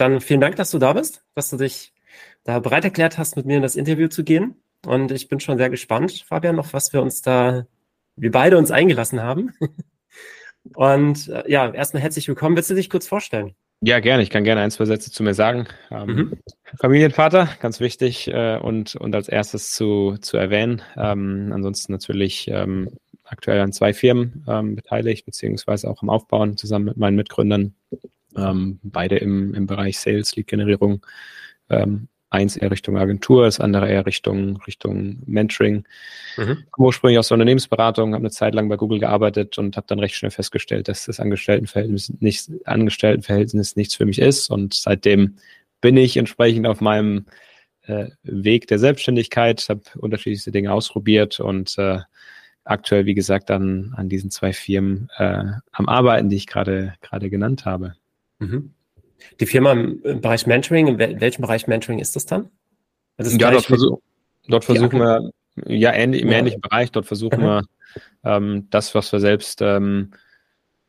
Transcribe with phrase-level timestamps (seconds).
[0.00, 1.92] dann vielen Dank, dass du da bist, dass du dich
[2.44, 4.56] da bereit erklärt hast, mit mir in das Interview zu gehen.
[4.86, 7.66] Und ich bin schon sehr gespannt, Fabian, auf was wir uns da,
[8.16, 9.52] wir beide uns eingelassen haben.
[10.74, 12.56] Und äh, ja, erstmal herzlich willkommen.
[12.56, 13.54] Willst du dich kurz vorstellen?
[13.82, 14.22] Ja, gerne.
[14.22, 15.66] Ich kann gerne ein, zwei Sätze zu mir sagen.
[15.90, 16.38] Ähm, mhm.
[16.78, 20.82] Familienvater, ganz wichtig äh, und, und als erstes zu, zu erwähnen.
[20.98, 22.90] Ähm, ansonsten natürlich ähm,
[23.24, 27.74] aktuell an zwei Firmen ähm, beteiligt, beziehungsweise auch am Aufbauen zusammen mit meinen Mitgründern.
[28.36, 31.04] Ähm, beide im, im Bereich Sales, Lead-Generierung.
[31.68, 35.84] Ähm, eins eher Richtung Agentur, das andere eher Richtung, Richtung Mentoring.
[36.36, 36.64] Mhm.
[36.78, 40.14] Ursprünglich aus der Unternehmensberatung, habe eine Zeit lang bei Google gearbeitet und habe dann recht
[40.14, 44.48] schnell festgestellt, dass das Angestelltenverhältnis, nicht, Angestelltenverhältnis nichts für mich ist.
[44.48, 45.36] Und seitdem
[45.80, 47.26] bin ich entsprechend auf meinem
[47.82, 51.98] äh, Weg der Selbstständigkeit, habe unterschiedlichste Dinge ausprobiert und äh,
[52.64, 57.28] aktuell, wie gesagt, an, an diesen zwei Firmen äh, am Arbeiten, die ich gerade gerade
[57.28, 57.96] genannt habe.
[58.40, 58.74] Mhm.
[59.38, 62.50] Die Firma im Bereich Mentoring, in welchem Bereich Mentoring ist das dann?
[63.16, 64.00] Das ja, dort, versuch,
[64.48, 65.30] dort versuchen wir,
[65.66, 66.38] ja, ähnlich, im ja.
[66.38, 67.44] ähnlichen Bereich, dort versuchen mhm.
[67.44, 67.62] wir
[68.24, 70.12] ähm, das, was wir selbst ähm,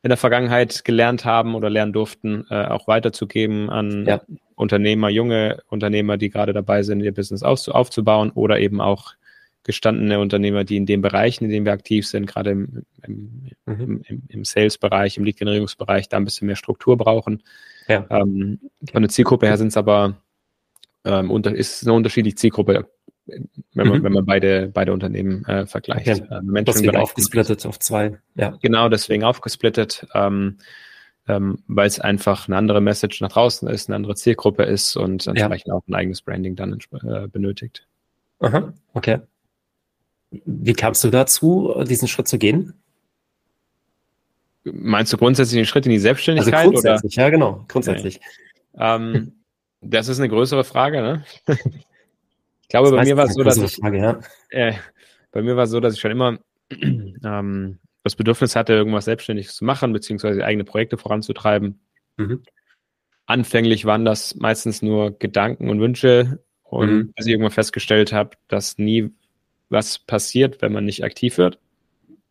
[0.02, 4.20] in der Vergangenheit gelernt haben oder lernen durften, äh, auch weiterzugeben an ja.
[4.54, 9.12] Unternehmer, junge Unternehmer, die gerade dabei sind, ihr Business aufzubauen oder eben auch
[9.64, 14.02] gestandene Unternehmer, die in den Bereichen, in denen wir aktiv sind, gerade im, im, mhm.
[14.08, 17.42] im, im Sales-Bereich, im Lead-Generierungsbereich, da ein bisschen mehr Struktur brauchen.
[17.88, 18.06] Ja.
[18.10, 18.60] Ähm,
[18.90, 20.16] von der Zielgruppe her sind es aber
[21.04, 22.88] ähm, unter, ist eine unterschiedliche Zielgruppe,
[23.26, 24.02] wenn man, mhm.
[24.02, 26.06] wenn man beide, beide Unternehmen äh, vergleicht.
[26.06, 28.18] Ja, ähm, deswegen aufgesplittet auf zwei.
[28.34, 28.58] Ja.
[28.62, 30.58] Genau, deswegen aufgesplittet, ähm,
[31.28, 35.26] ähm, weil es einfach eine andere Message nach draußen ist, eine andere Zielgruppe ist und
[35.28, 35.74] entsprechend ja.
[35.74, 37.86] auch ein eigenes Branding dann äh, benötigt.
[38.40, 39.20] Aha, okay.
[40.44, 42.74] Wie kamst du dazu, diesen Schritt zu gehen?
[44.64, 46.54] Meinst du grundsätzlich den Schritt in die Selbstständigkeit?
[46.54, 47.24] Also grundsätzlich, oder?
[47.24, 48.20] ja, genau, grundsätzlich.
[48.74, 49.32] Ähm,
[49.80, 51.24] das ist eine größere Frage, ne?
[51.48, 54.20] ich glaube, das bei mir war es so, dass ich, Frage, ja.
[54.50, 54.74] äh,
[55.32, 56.38] bei mir war es so, dass ich schon immer
[56.70, 61.80] ähm, das Bedürfnis hatte, irgendwas Selbstständiges zu machen, beziehungsweise eigene Projekte voranzutreiben.
[62.16, 62.42] Mhm.
[63.26, 67.12] Anfänglich waren das meistens nur Gedanken und Wünsche und mhm.
[67.14, 69.12] bis ich irgendwann festgestellt habe, dass nie
[69.72, 71.58] was passiert, wenn man nicht aktiv wird.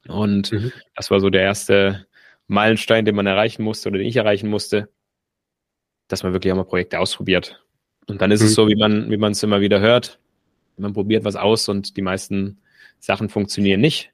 [0.08, 0.72] Und mhm.
[0.96, 2.06] das war so der erste
[2.48, 4.90] Meilenstein, den man erreichen musste oder den ich erreichen musste,
[6.08, 7.64] dass man wirklich auch mal Projekte ausprobiert.
[8.08, 8.48] Und dann ist mhm.
[8.48, 10.20] es so, wie man, wie man es immer wieder hört.
[10.78, 12.60] Man probiert was aus und die meisten
[13.00, 14.12] Sachen funktionieren nicht.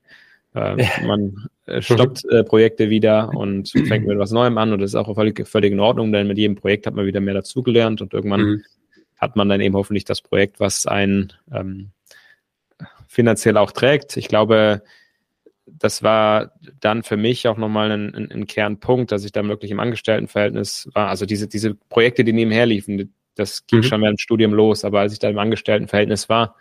[0.54, 0.90] Äh, ja.
[1.06, 4.96] Man äh, stoppt äh, Projekte wieder und fängt mit was Neuem an und das ist
[4.96, 8.14] auch völlig, völlig in Ordnung, denn mit jedem Projekt hat man wieder mehr dazugelernt und
[8.14, 8.64] irgendwann mhm.
[9.18, 11.92] hat man dann eben hoffentlich das Projekt, was einen ähm,
[13.08, 14.18] finanziell auch trägt.
[14.18, 14.84] Ich glaube,
[15.66, 19.72] das war dann für mich auch nochmal ein, ein, ein, Kernpunkt, dass ich dann wirklich
[19.72, 21.10] im Angestelltenverhältnis war.
[21.10, 23.84] Also diese, diese Projekte, die nebenher liefen, das ging mhm.
[23.84, 24.86] schon während dem Studium los.
[24.86, 26.56] Aber als ich da im Angestelltenverhältnis war,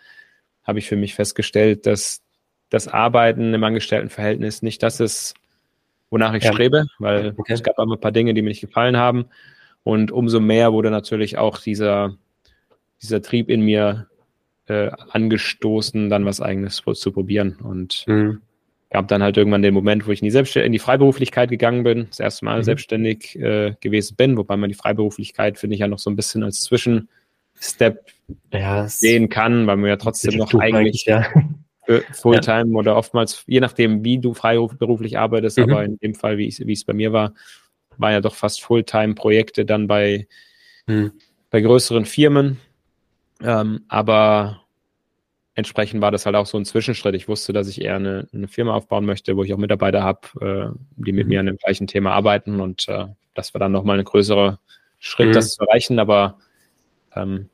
[0.64, 2.22] habe ich für mich festgestellt, dass
[2.68, 5.34] das Arbeiten im Angestelltenverhältnis nicht das ist,
[6.10, 6.52] wonach ich ja.
[6.52, 7.52] strebe, weil okay.
[7.52, 9.26] es gab immer ein paar Dinge, die mir nicht gefallen haben.
[9.84, 12.16] Und umso mehr wurde natürlich auch dieser,
[13.00, 14.08] dieser Trieb in mir
[14.68, 17.56] äh, angestoßen, dann was eigenes zu probieren.
[17.62, 18.40] Und mhm.
[18.90, 21.84] gab dann halt irgendwann den Moment, wo ich in die, Selbst in die Freiberuflichkeit gegangen
[21.84, 22.64] bin, das erste Mal mhm.
[22.64, 26.42] selbstständig äh, gewesen bin, wobei man die Freiberuflichkeit, finde ich, ja noch so ein bisschen
[26.42, 28.06] als Zwischenstep
[28.52, 31.26] ja, sehen kann, weil man ja trotzdem noch eigentlich ja.
[32.12, 32.78] Fulltime ja.
[32.78, 35.64] oder oftmals, je nachdem, wie du freiberuflich arbeitest, mhm.
[35.64, 37.32] aber in dem Fall, wie es bei mir war,
[37.98, 40.26] waren ja doch fast Fulltime-Projekte dann bei,
[40.86, 41.12] mhm.
[41.50, 42.58] bei größeren Firmen.
[43.42, 44.62] Ähm, aber
[45.54, 47.14] entsprechend war das halt auch so ein Zwischenschritt.
[47.14, 50.20] Ich wusste, dass ich eher eine, eine Firma aufbauen möchte, wo ich auch Mitarbeiter habe,
[50.40, 51.28] äh, die mit mhm.
[51.30, 52.60] mir an dem gleichen Thema arbeiten.
[52.60, 54.60] Und äh, das war dann nochmal ein größerer
[54.98, 55.32] Schritt, mhm.
[55.32, 55.98] das zu erreichen.
[55.98, 56.38] Aber
[57.14, 57.48] ähm,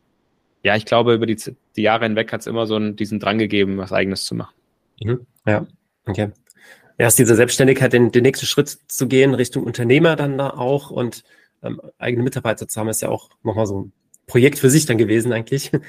[0.63, 1.37] ja, ich glaube, über die,
[1.77, 4.55] die Jahre hinweg hat es immer so einen, diesen Drang gegeben, was Eigenes zu machen.
[5.01, 5.27] Mhm.
[5.47, 5.67] Ja,
[6.07, 6.31] okay.
[6.99, 11.25] Erst diese Selbstständigkeit, den, den nächsten Schritt zu gehen, Richtung Unternehmer dann da auch und
[11.63, 13.93] ähm, eigene Mitarbeiter zu haben, ist ja auch nochmal so ein
[14.27, 15.71] Projekt für sich dann gewesen eigentlich.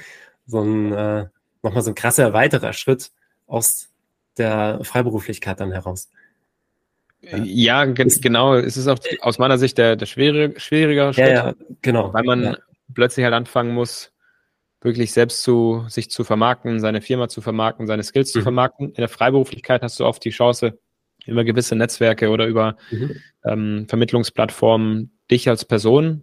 [0.46, 1.24] So ein, äh,
[1.62, 3.12] nochmal so ein krasser weiterer Schritt
[3.46, 3.88] aus
[4.36, 6.10] der Freiberuflichkeit dann heraus.
[7.22, 8.54] Ja, ge genau.
[8.54, 11.28] Es ist auch aus meiner Sicht der, der schwere, schwierigere Schritt.
[11.28, 12.12] Ja, ja, genau.
[12.12, 12.58] Weil man ja.
[12.92, 14.12] plötzlich halt anfangen muss,
[14.82, 18.38] wirklich selbst zu, sich zu vermarkten, seine Firma zu vermarkten, seine Skills mhm.
[18.38, 18.88] zu vermarkten.
[18.88, 20.78] In der Freiberuflichkeit hast du oft die Chance,
[21.26, 23.16] über gewisse Netzwerke oder über mhm.
[23.44, 26.22] ähm, Vermittlungsplattformen dich als Person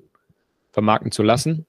[0.71, 1.65] vermarkten zu lassen.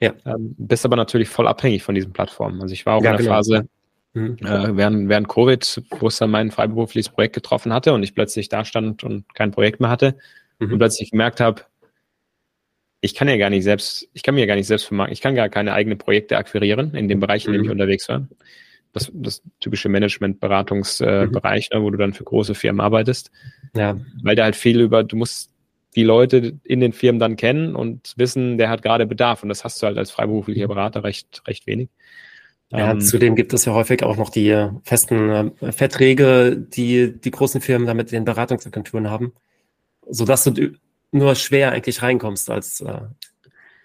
[0.00, 0.14] Ja.
[0.24, 2.60] Ähm, bist aber natürlich voll abhängig von diesen Plattformen.
[2.62, 3.36] Also ich war auch ja, in der genau.
[3.36, 3.68] Phase
[4.14, 4.36] mhm.
[4.40, 8.48] äh, während, während Covid, wo es dann mein freiberufliches Projekt getroffen hatte und ich plötzlich
[8.48, 10.16] da stand und kein Projekt mehr hatte
[10.58, 10.72] mhm.
[10.72, 11.62] und plötzlich gemerkt habe,
[13.02, 15.20] ich kann ja gar nicht selbst, ich kann mir ja gar nicht selbst vermarkten, ich
[15.20, 17.72] kann gar keine eigenen Projekte akquirieren in dem Bereich, in dem ich mhm.
[17.72, 18.26] unterwegs war.
[18.92, 21.82] Das, das typische Management-Beratungsbereich, äh, mhm.
[21.82, 23.30] wo du dann für große Firmen arbeitest.
[23.74, 23.96] Ja.
[24.22, 25.49] Weil da halt viel über, du musst
[25.96, 29.42] die Leute in den Firmen dann kennen und wissen, der hat gerade Bedarf.
[29.42, 30.68] Und das hast du halt als freiberuflicher mhm.
[30.68, 31.88] Berater recht, recht wenig.
[32.72, 37.30] Ja, ähm, zudem gibt es ja häufig auch noch die festen äh, Verträge, die die
[37.32, 39.32] großen Firmen damit den Beratungsagenturen haben,
[40.08, 40.72] sodass du
[41.10, 43.00] nur schwer eigentlich reinkommst als äh,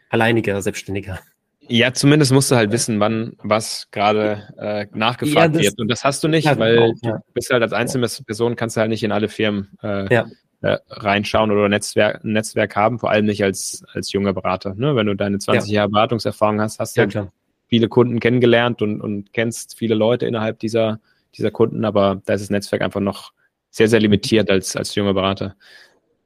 [0.10, 1.20] alleiniger Selbstständiger.
[1.68, 5.80] Ja, zumindest musst du halt wissen, wann was gerade äh, nachgefragt ja, wird.
[5.80, 7.14] Und das hast du nicht, weil auch, ja.
[7.14, 10.26] du bist halt als einzelne Person kannst du halt nicht in alle Firmen äh, ja.
[10.62, 14.74] Äh, reinschauen oder Netzwerk, ein Netzwerk haben, vor allem nicht als, als junger Berater.
[14.76, 14.96] Ne?
[14.96, 17.32] Wenn du deine 20 Jahre Beratungserfahrung hast, hast du ja, halt
[17.68, 21.00] viele Kunden kennengelernt und, und kennst viele Leute innerhalb dieser,
[21.36, 23.34] dieser Kunden, aber da ist das Netzwerk einfach noch
[23.70, 25.56] sehr, sehr limitiert als, als junger Berater.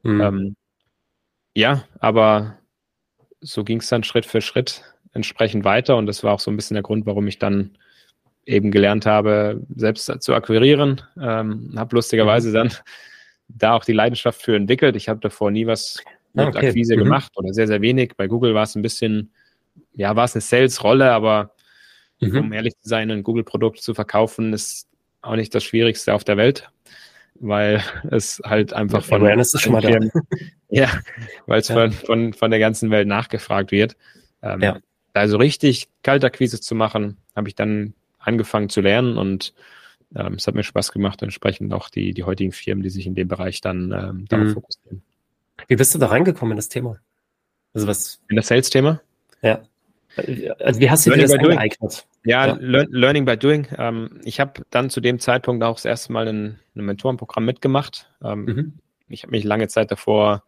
[0.02, 0.20] Mhm.
[0.20, 0.56] Ähm,
[1.54, 2.58] ja, aber
[3.40, 6.56] so ging es dann Schritt für Schritt entsprechend weiter und das war auch so ein
[6.56, 7.76] bisschen der Grund, warum ich dann
[8.46, 11.02] eben gelernt habe, selbst zu akquirieren.
[11.20, 12.54] Ähm, habe lustigerweise mhm.
[12.54, 12.72] dann
[13.56, 14.96] da auch die Leidenschaft für entwickelt.
[14.96, 16.02] Ich habe davor nie was
[16.32, 16.68] mit okay.
[16.68, 17.04] Akquise mhm.
[17.04, 18.12] gemacht oder sehr, sehr wenig.
[18.16, 19.32] Bei Google war es ein bisschen,
[19.94, 21.54] ja, war es eine Sales-Rolle, aber
[22.20, 22.38] mhm.
[22.38, 24.88] um ehrlich zu sein, ein Google-Produkt zu verkaufen, ist
[25.22, 26.70] auch nicht das Schwierigste auf der Welt,
[27.34, 30.10] weil es halt einfach von, Firmen,
[30.68, 30.88] ja,
[31.46, 31.74] weil es ja.
[31.74, 33.96] von, von, von der ganzen Welt nachgefragt wird.
[34.42, 34.80] Ähm, ja
[35.14, 39.54] also richtig Kaltakquise zu machen, habe ich dann angefangen zu lernen und
[40.14, 43.14] ähm, es hat mir Spaß gemacht, entsprechend auch die, die heutigen Firmen, die sich in
[43.14, 44.54] dem Bereich dann ähm, darauf mhm.
[44.54, 45.02] fokussieren.
[45.68, 46.98] Wie bist du da reingekommen in das Thema?
[47.74, 48.20] Also was?
[48.28, 49.00] In das Sales-Thema?
[49.42, 49.62] Ja.
[50.58, 52.06] Also wie hast du Learning dir das angeeignet?
[52.24, 52.56] Ja, ja.
[52.60, 53.68] Lear Learning by Doing.
[53.78, 58.10] Ähm, ich habe dann zu dem Zeitpunkt auch das erste Mal ein, ein Mentorenprogramm mitgemacht.
[58.22, 58.72] Ähm, mhm.
[59.08, 60.42] Ich habe mich lange Zeit davor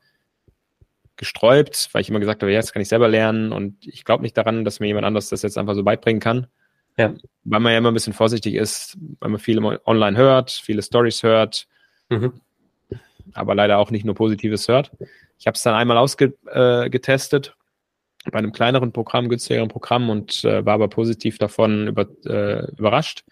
[1.16, 4.22] gesträubt, weil ich immer gesagt habe, ja, jetzt kann ich selber lernen und ich glaube
[4.22, 6.48] nicht daran, dass mir jemand anderes das jetzt einfach so beibringen kann.
[6.96, 7.14] Ja.
[7.44, 11.22] Weil man ja immer ein bisschen vorsichtig ist, weil man viel online hört, viele Stories
[11.22, 11.66] hört,
[12.08, 12.34] mhm.
[13.32, 14.92] aber leider auch nicht nur Positives hört.
[15.38, 17.46] Ich habe es dann einmal ausgetestet
[18.24, 22.70] äh, bei einem kleineren Programm, günstigeren Programm und äh, war aber positiv davon über, äh,
[22.76, 23.24] überrascht.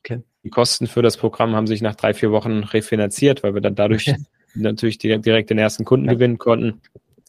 [0.00, 0.22] Okay.
[0.42, 3.74] Die Kosten für das Programm haben sich nach drei, vier Wochen refinanziert, weil wir dann
[3.74, 4.20] dadurch okay.
[4.54, 6.14] natürlich direkt den ersten Kunden ja.
[6.14, 6.80] gewinnen konnten.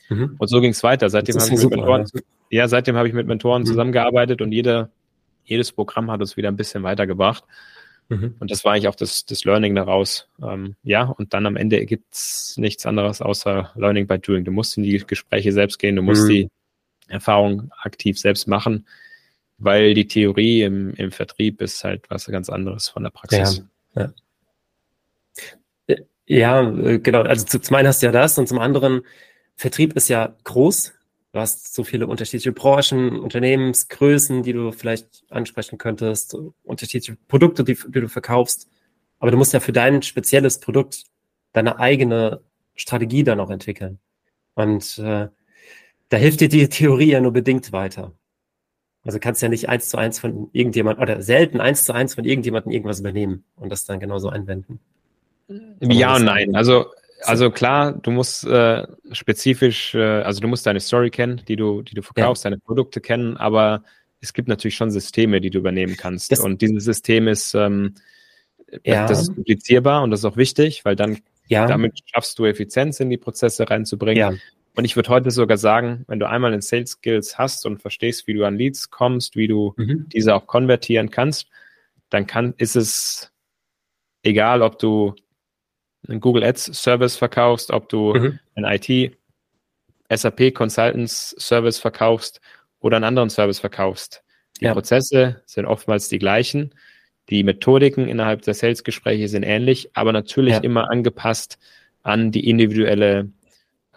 [0.09, 0.35] Mhm.
[0.37, 1.09] Und so ging es weiter.
[1.09, 2.05] Seitdem habe ich, mit Mentoren,
[2.49, 3.65] ja, seitdem habe ich mit Mentoren mhm.
[3.65, 4.89] zusammengearbeitet und jede,
[5.45, 7.43] jedes Programm hat uns wieder ein bisschen weitergebracht.
[8.09, 8.35] Mhm.
[8.39, 10.27] Und das war eigentlich auch das, das Learning daraus.
[10.41, 14.45] Ähm, ja, und dann am Ende gibt es nichts anderes außer Learning by Doing.
[14.45, 16.29] Du musst in die Gespräche selbst gehen, du musst mhm.
[16.29, 16.49] die
[17.07, 18.87] Erfahrung aktiv selbst machen,
[19.57, 23.63] weil die Theorie im, im Vertrieb ist halt was ganz anderes von der Praxis.
[23.95, 24.13] Ja,
[25.87, 25.95] ja.
[26.25, 27.21] ja äh, genau.
[27.21, 29.01] Also zum einen hast du ja das und zum anderen
[29.55, 30.93] Vertrieb ist ja groß.
[31.35, 36.33] Du hast so viele unterschiedliche Branchen, Unternehmensgrößen, die du vielleicht ansprechen könntest,
[36.63, 38.69] unterschiedliche Produkte, die, die du verkaufst.
[39.19, 41.03] Aber du musst ja für dein spezielles Produkt
[41.51, 42.39] deine eigene
[42.75, 43.99] Strategie dann auch entwickeln.
[44.53, 45.27] Und äh,
[46.07, 48.13] da hilft dir die Theorie ja nur bedingt weiter.
[49.03, 52.23] Also kannst ja nicht eins zu eins von irgendjemand oder selten eins zu eins von
[52.23, 54.79] irgendjemandem irgendwas übernehmen und das dann genauso einwenden.
[55.81, 56.55] Ja und nein.
[56.55, 56.85] Also
[57.27, 61.81] also klar, du musst äh, spezifisch, äh, also du musst deine Story kennen, die du,
[61.81, 62.49] die du verkaufst, ja.
[62.49, 63.83] deine Produkte kennen, aber
[64.21, 66.31] es gibt natürlich schon Systeme, die du übernehmen kannst.
[66.31, 67.95] Das, und dieses System ist, ähm,
[68.83, 69.07] ja.
[69.07, 71.67] das ist duplizierbar und das ist auch wichtig, weil dann ja.
[71.67, 74.17] damit schaffst du Effizienz in die Prozesse reinzubringen.
[74.17, 74.33] Ja.
[74.75, 78.27] Und ich würde heute sogar sagen, wenn du einmal in Sales Skills hast und verstehst,
[78.27, 80.07] wie du an Leads kommst, wie du mhm.
[80.09, 81.47] diese auch konvertieren kannst,
[82.09, 83.31] dann kann, ist es
[84.23, 85.15] egal, ob du
[86.07, 88.39] einen Google Ads Service verkaufst, ob du mhm.
[88.55, 89.17] einen IT
[90.13, 92.41] SAP Consultants Service verkaufst
[92.79, 94.23] oder einen anderen Service verkaufst.
[94.59, 94.73] Die ja.
[94.73, 96.73] Prozesse sind oftmals die gleichen.
[97.29, 100.59] Die Methodiken innerhalb der Sales-Gespräche sind ähnlich, aber natürlich ja.
[100.59, 101.57] immer angepasst
[102.03, 103.31] an die individuelle,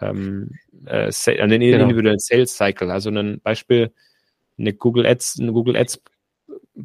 [0.01, 0.51] ähm,
[0.85, 1.83] äh, an den genau.
[1.83, 2.89] individuellen Sales Cycle.
[2.89, 3.91] Also ein Beispiel,
[4.57, 6.01] eine Google Ads, ein Google Ads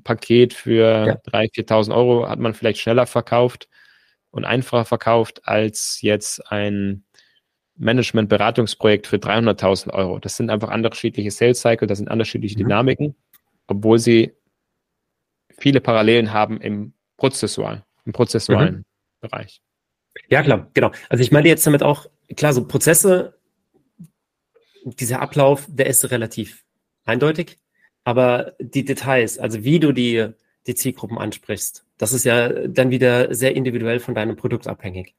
[0.02, 1.14] Paket für ja.
[1.14, 3.68] 3.000, 4.000 Euro hat man vielleicht schneller verkauft
[4.34, 7.04] und einfacher verkauft als jetzt ein
[7.76, 10.18] Management-Beratungsprojekt für 300.000 Euro.
[10.18, 12.64] Das sind einfach unterschiedliche Sales Cycle, das sind unterschiedliche mhm.
[12.64, 13.14] Dynamiken,
[13.68, 14.32] obwohl sie
[15.56, 18.84] viele Parallelen haben im prozessualen, im prozessualen mhm.
[19.20, 19.62] Bereich.
[20.28, 20.90] Ja, klar, genau.
[21.08, 23.38] Also ich meine jetzt damit auch, klar, so Prozesse,
[24.84, 26.64] dieser Ablauf, der ist relativ
[27.04, 27.58] eindeutig,
[28.02, 30.28] aber die Details, also wie du die,
[30.66, 35.14] die Zielgruppen ansprichst, das ist ja dann wieder sehr individuell von deinem Produkt abhängig.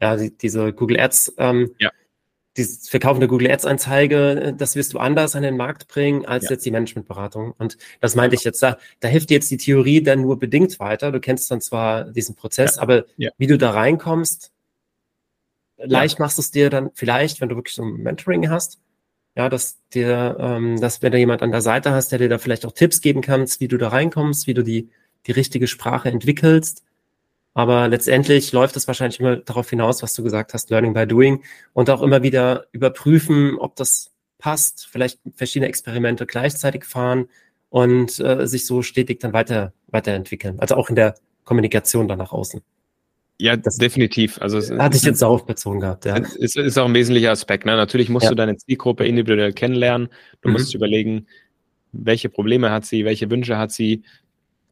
[0.00, 1.90] Ja, die, diese Google Ads, ähm, ja.
[2.56, 6.44] dieses Verkaufen der Google Ads Anzeige, das wirst du anders an den Markt bringen als
[6.44, 6.50] ja.
[6.52, 7.52] jetzt die Managementberatung.
[7.58, 10.78] Und das meinte ich jetzt, da, da hilft dir jetzt die Theorie dann nur bedingt
[10.78, 11.12] weiter.
[11.12, 12.82] Du kennst dann zwar diesen Prozess, ja.
[12.82, 14.52] aber wie du da reinkommst,
[15.78, 18.80] leicht machst du es dir dann vielleicht, wenn du wirklich so ein Mentoring hast,
[19.38, 22.38] ja, dass dir, ähm, dass wenn du jemand an der Seite hast, der dir da
[22.38, 24.90] vielleicht auch Tipps geben kannst, wie du da reinkommst, wie du die,
[25.28, 26.82] die richtige Sprache entwickelst,
[27.54, 31.44] aber letztendlich läuft es wahrscheinlich immer darauf hinaus, was du gesagt hast, Learning by Doing
[31.72, 37.28] und auch immer wieder überprüfen, ob das passt, vielleicht verschiedene Experimente gleichzeitig fahren
[37.68, 40.58] und äh, sich so stetig dann weiter weiterentwickeln.
[40.58, 41.14] Also auch in der
[41.44, 42.60] Kommunikation dann nach außen.
[43.40, 44.40] Ja, das definitiv.
[44.42, 46.04] Also hatte ich jetzt darauf bezogen gehabt.
[46.04, 46.16] Ja.
[46.16, 47.66] Es ist auch ein wesentlicher Aspekt.
[47.66, 47.76] Ne?
[47.76, 48.30] Natürlich musst ja.
[48.30, 50.08] du deine Zielgruppe individuell kennenlernen.
[50.40, 50.54] Du mhm.
[50.54, 51.26] musst überlegen,
[51.92, 54.02] welche Probleme hat sie, welche Wünsche hat sie,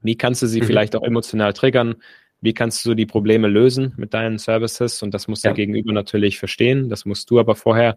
[0.02, 0.64] wie kannst du sie mhm.
[0.64, 1.96] vielleicht auch emotional triggern,
[2.40, 5.02] wie kannst du die Probleme lösen mit deinen Services?
[5.02, 5.50] Und das muss ja.
[5.50, 6.88] der Gegenüber natürlich verstehen.
[6.88, 7.96] Das musst du aber vorher,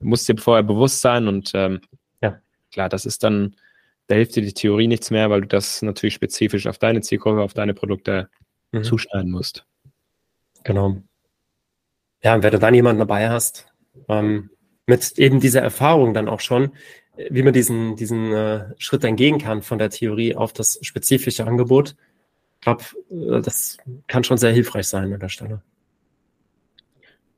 [0.00, 1.28] musst dir vorher bewusst sein.
[1.28, 1.80] Und ähm,
[2.22, 2.40] ja.
[2.72, 3.54] klar, das ist dann,
[4.06, 7.42] da hilft dir die Theorie nichts mehr, weil du das natürlich spezifisch auf deine Zielgruppe,
[7.42, 8.30] auf deine Produkte
[8.72, 8.82] mhm.
[8.82, 9.66] zuschneiden musst.
[10.64, 11.02] Genau.
[12.22, 13.66] Ja, und wenn du dann jemanden dabei hast,
[14.08, 14.50] ähm,
[14.86, 16.72] mit eben dieser Erfahrung dann auch schon,
[17.30, 21.46] wie man diesen, diesen äh, Schritt dann gehen kann von der Theorie auf das spezifische
[21.46, 21.96] Angebot,
[22.60, 25.62] glaube, äh, das kann schon sehr hilfreich sein an der Stelle.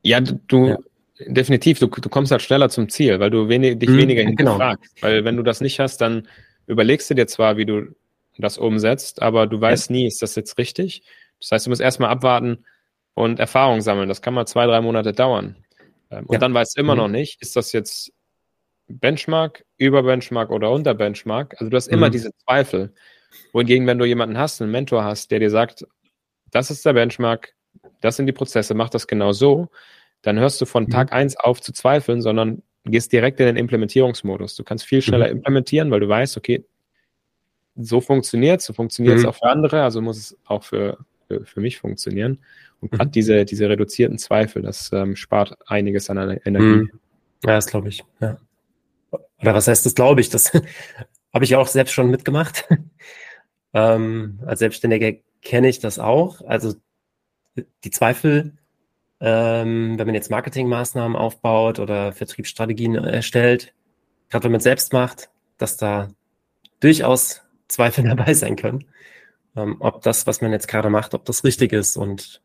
[0.02, 0.78] Ja, du, ja.
[1.26, 4.96] definitiv, du, du kommst halt schneller zum Ziel, weil du wenig, dich mhm, weniger hinterfragst.
[4.96, 5.06] Genau.
[5.06, 6.28] Weil wenn du das nicht hast, dann
[6.66, 7.94] überlegst du dir zwar, wie du
[8.38, 9.96] das umsetzt, aber du weißt ja.
[9.96, 11.02] nie, ist das jetzt richtig?
[11.40, 12.64] Das heißt, du musst erstmal abwarten
[13.14, 14.08] und Erfahrung sammeln.
[14.08, 15.56] Das kann mal zwei, drei Monate dauern.
[16.10, 16.38] Ähm, und ja.
[16.38, 17.00] dann weißt du immer mhm.
[17.00, 18.12] noch nicht, ist das jetzt
[18.88, 21.54] Benchmark, über Benchmark oder unter Benchmark?
[21.58, 22.12] Also du hast immer mhm.
[22.12, 22.94] diese Zweifel.
[23.52, 25.86] Wohingegen, wenn du jemanden hast, einen Mentor hast, der dir sagt,
[26.50, 27.54] das ist der Benchmark,
[28.00, 29.68] das sind die Prozesse, mach das genau so,
[30.20, 30.90] dann hörst du von mhm.
[30.90, 34.56] Tag eins auf zu zweifeln, sondern gehst direkt in den Implementierungsmodus.
[34.56, 35.38] Du kannst viel schneller mhm.
[35.38, 36.64] implementieren, weil du weißt, okay,
[37.76, 39.30] so funktioniert es, so funktioniert es mhm.
[39.30, 40.98] auch für andere, also muss es auch für,
[41.32, 42.38] für, für mich funktionieren.
[42.80, 43.12] Und gerade mhm.
[43.12, 46.64] diese, diese reduzierten Zweifel, das ähm, spart einiges an Energie.
[46.64, 46.90] Mhm.
[47.44, 48.04] Ja, das glaube ich.
[48.20, 48.38] Ja.
[49.10, 50.30] Oder was heißt das, glaube ich?
[50.30, 50.52] Das
[51.32, 52.68] habe ich auch selbst schon mitgemacht.
[53.74, 56.42] Ähm, als Selbstständiger kenne ich das auch.
[56.42, 56.74] Also
[57.84, 58.52] die Zweifel,
[59.18, 63.72] ähm, wenn man jetzt Marketingmaßnahmen aufbaut oder Vertriebsstrategien erstellt,
[64.28, 66.10] gerade wenn man es selbst macht, dass da
[66.80, 68.84] durchaus Zweifel dabei sein können,
[69.56, 72.42] ähm, ob das, was man jetzt gerade macht, ob das richtig ist und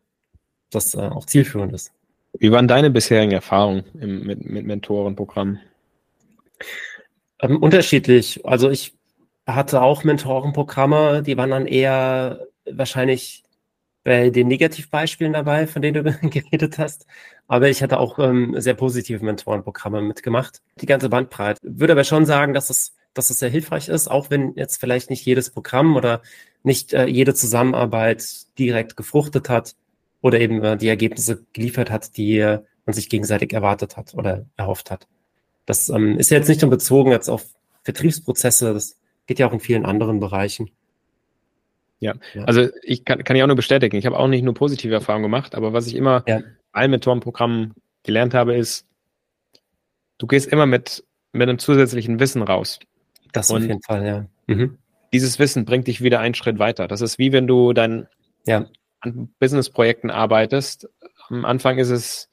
[0.69, 1.91] das äh, auch zielführend ist.
[2.33, 5.59] Wie waren deine bisherigen Erfahrungen im, mit, mit Mentorenprogrammen?
[7.41, 8.45] Ähm, unterschiedlich.
[8.45, 8.95] Also ich
[9.45, 13.43] hatte auch Mentorenprogramme, die waren dann eher wahrscheinlich
[14.03, 17.05] bei den Negativbeispielen dabei, von denen du geredet hast.
[17.47, 20.61] Aber ich hatte auch ähm, sehr positive Mentorenprogramme mitgemacht.
[20.79, 21.59] Die ganze Bandbreite.
[21.63, 25.09] Würde aber schon sagen, dass es, dass es sehr hilfreich ist, auch wenn jetzt vielleicht
[25.09, 26.21] nicht jedes Programm oder
[26.67, 28.23] nicht äh, jede Zusammenarbeit
[28.59, 29.75] direkt gefruchtet hat
[30.21, 34.45] oder eben äh, die Ergebnisse geliefert hat, die äh, man sich gegenseitig erwartet hat oder
[34.55, 35.07] erhofft hat.
[35.65, 37.45] Das ähm, ist jetzt nicht nur bezogen jetzt auf
[37.83, 38.97] Vertriebsprozesse, das
[39.27, 40.71] Geht ja auch in vielen anderen Bereichen.
[41.99, 42.45] Ja, ja.
[42.45, 43.97] also ich kann, kann ja auch nur bestätigen.
[43.97, 46.39] Ich habe auch nicht nur positive Erfahrungen gemacht, aber was ich immer ja.
[46.39, 48.85] bei allen Mentorenprogrammen gelernt habe, ist,
[50.17, 52.79] du gehst immer mit, mit einem zusätzlichen Wissen raus.
[53.33, 54.25] Das Und auf jeden Fall, ja.
[54.47, 54.77] Mhm.
[55.13, 56.87] Dieses Wissen bringt dich wieder einen Schritt weiter.
[56.87, 58.07] Das ist wie wenn du dein
[58.45, 58.65] ja.
[58.99, 60.89] an Businessprojekten arbeitest.
[61.29, 62.29] Am Anfang ist es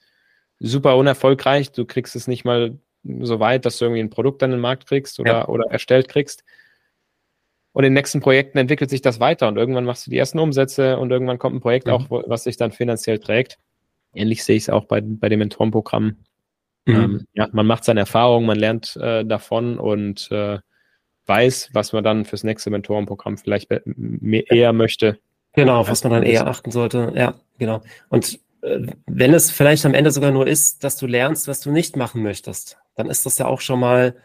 [0.59, 1.73] super unerfolgreich.
[1.73, 2.79] Du kriegst es nicht mal
[3.21, 5.49] so weit, dass du irgendwie ein Produkt an den Markt kriegst oder, ja.
[5.49, 6.45] oder erstellt kriegst.
[7.73, 10.39] Und in den nächsten Projekten entwickelt sich das weiter und irgendwann machst du die ersten
[10.39, 11.93] Umsätze und irgendwann kommt ein Projekt mhm.
[11.93, 13.59] auch, was sich dann finanziell trägt.
[14.15, 16.19] Ähnlich sehe ich es auch bei, bei dem Mentorenprogramm.
[16.87, 16.95] Mhm.
[16.95, 20.59] Ähm, ja, man macht seine Erfahrungen, man lernt äh, davon und äh,
[21.27, 25.19] weiß, was man dann fürs nächste Mentorenprogramm vielleicht eher möchte.
[25.55, 27.13] Genau, auf was man dann eher achten sollte.
[27.15, 27.83] Ja, genau.
[28.09, 31.71] Und äh, wenn es vielleicht am Ende sogar nur ist, dass du lernst, was du
[31.71, 34.17] nicht machen möchtest, dann ist das ja auch schon mal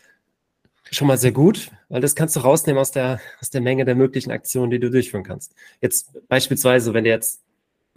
[0.91, 3.95] schon mal sehr gut, weil das kannst du rausnehmen aus der, aus der Menge der
[3.95, 5.53] möglichen Aktionen, die du durchführen kannst.
[5.81, 7.43] Jetzt beispielsweise, wenn du jetzt,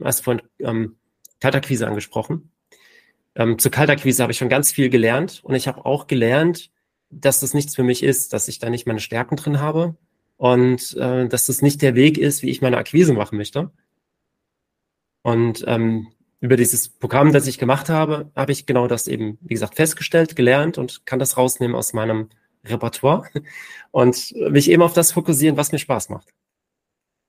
[0.02, 0.96] hast du vorhin ähm,
[1.40, 2.50] Kaltakquise angesprochen.
[3.34, 6.70] Ähm, zur Kaltakquise habe ich schon ganz viel gelernt und ich habe auch gelernt,
[7.12, 9.96] dass das nichts für mich ist, dass ich da nicht meine Stärken drin habe
[10.36, 13.70] und äh, dass das nicht der Weg ist, wie ich meine Akquise machen möchte.
[15.22, 16.08] Und ähm,
[16.40, 20.34] über dieses Programm, das ich gemacht habe, habe ich genau das eben, wie gesagt, festgestellt,
[20.34, 22.30] gelernt und kann das rausnehmen aus meinem
[22.64, 23.28] Repertoire
[23.92, 26.32] und mich eben auf das fokussieren, was mir Spaß macht.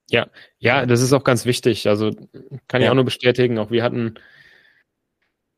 [0.10, 1.88] Ja, ja, das ist auch ganz wichtig.
[1.88, 2.12] Also
[2.68, 2.88] kann ja.
[2.88, 3.58] ich auch nur bestätigen.
[3.58, 4.16] Auch wir hatten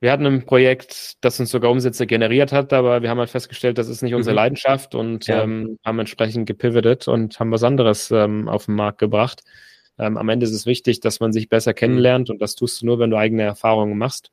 [0.02, 3.78] wir hatten ein Projekt, das uns sogar Umsätze generiert hat, aber wir haben halt festgestellt,
[3.78, 4.38] das ist nicht unsere mhm.
[4.38, 5.44] Leidenschaft und ja.
[5.44, 9.42] ähm, haben entsprechend gepivotet und haben was anderes ähm, auf den Markt gebracht.
[9.98, 12.88] Ähm, am Ende ist es wichtig, dass man sich besser kennenlernt und das tust du
[12.88, 14.32] nur, wenn du eigene Erfahrungen machst.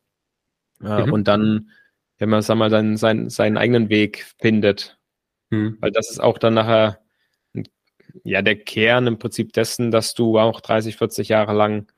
[0.82, 1.12] Äh, mhm.
[1.12, 1.70] Und dann,
[2.18, 4.98] wenn man, sag mal, seinen, seinen, seinen eigenen Weg findet.
[5.50, 5.76] Mhm.
[5.80, 6.98] Weil das ist auch dann nachher
[8.24, 11.90] ja der Kern im Prinzip dessen, dass du auch 30, 40 Jahre lang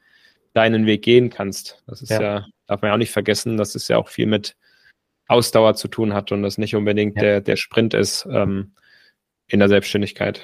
[0.52, 1.83] deinen Weg gehen kannst.
[1.87, 4.26] Das ist ja, ja darf man ja auch nicht vergessen, dass es ja auch viel
[4.26, 4.56] mit
[5.26, 7.23] Ausdauer zu tun hat und das nicht unbedingt ja.
[7.23, 8.73] der, der Sprint ist ähm,
[9.47, 10.40] in der Selbstständigkeit.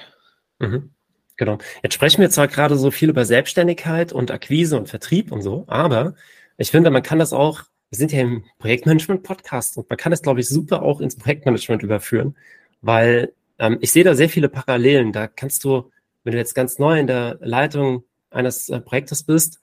[0.59, 0.91] Mhm.
[1.37, 1.59] Genau.
[1.83, 5.65] Jetzt sprechen wir zwar gerade so viel über Selbstständigkeit und Akquise und Vertrieb und so,
[5.69, 6.15] aber
[6.59, 10.21] ich finde, man kann das auch, wir sind ja im Projektmanagement-Podcast und man kann das,
[10.21, 12.37] glaube ich, super auch ins Projektmanagement überführen,
[12.83, 15.13] weil ähm, ich sehe da sehr viele Parallelen.
[15.13, 15.91] Da kannst du,
[16.25, 19.60] wenn du jetzt ganz neu in der Leitung eines äh, Projektes bist,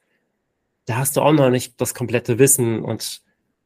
[0.87, 3.21] da hast du auch noch nicht das komplette Wissen und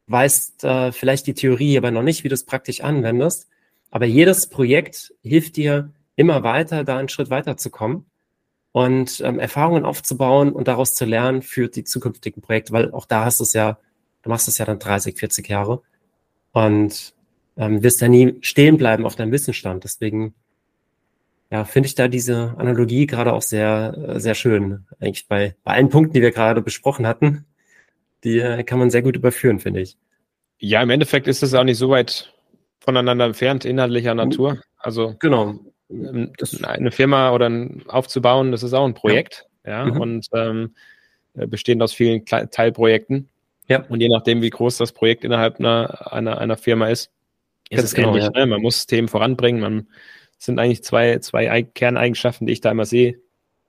[0.07, 3.47] weißt äh, vielleicht die Theorie, aber noch nicht, wie du es praktisch anwendest.
[3.91, 8.05] Aber jedes Projekt hilft dir immer weiter, da einen Schritt weiterzukommen
[8.71, 13.25] und ähm, Erfahrungen aufzubauen und daraus zu lernen für die zukünftigen Projekte, weil auch da
[13.25, 13.77] hast du es ja,
[14.23, 15.83] du machst es ja dann 30, 40 Jahre
[16.53, 17.13] und
[17.55, 19.83] ähm, wirst ja nie stehen bleiben auf deinem Wissensstand.
[19.83, 20.33] Deswegen
[21.51, 24.85] ja, finde ich da diese Analogie gerade auch sehr, äh, sehr schön.
[24.99, 27.45] Eigentlich bei, bei allen Punkten, die wir gerade besprochen hatten,
[28.23, 29.97] die äh, kann man sehr gut überführen, finde ich.
[30.59, 32.33] Ja, im Endeffekt ist es auch nicht so weit
[32.79, 34.61] voneinander entfernt, inhaltlicher Natur.
[34.77, 35.59] Also genau.
[35.89, 36.31] Ähm,
[36.63, 39.99] eine Firma oder ein, aufzubauen, das ist auch ein Projekt, ja, ja mhm.
[39.99, 40.75] und ähm,
[41.33, 43.27] äh, bestehend aus vielen Teilprojekten.
[43.67, 43.85] Ja.
[43.89, 47.11] Und je nachdem, wie groß das Projekt innerhalb einer, einer, einer Firma ist,
[47.69, 48.15] ist es genau.
[48.15, 48.29] Ja.
[48.29, 48.45] Ne?
[48.45, 49.87] Man muss Themen voranbringen, man
[50.43, 53.19] sind eigentlich zwei, zwei Kerneigenschaften, die ich da immer sehe.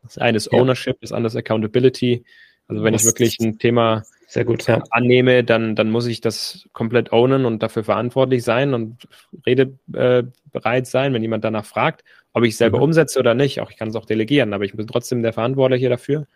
[0.03, 2.25] Das eine ist Ownership, das andere ist Accountability.
[2.67, 4.83] Also wenn das ich wirklich ein Thema sehr gut, ja.
[4.91, 9.07] annehme, dann, dann muss ich das komplett ownen und dafür verantwortlich sein und
[9.47, 10.25] redebereit
[10.65, 12.85] äh, sein, wenn jemand danach fragt, ob ich es selber mhm.
[12.85, 13.61] umsetze oder nicht.
[13.61, 16.27] Auch ich kann es auch delegieren, aber ich bin trotzdem der Verantwortliche dafür.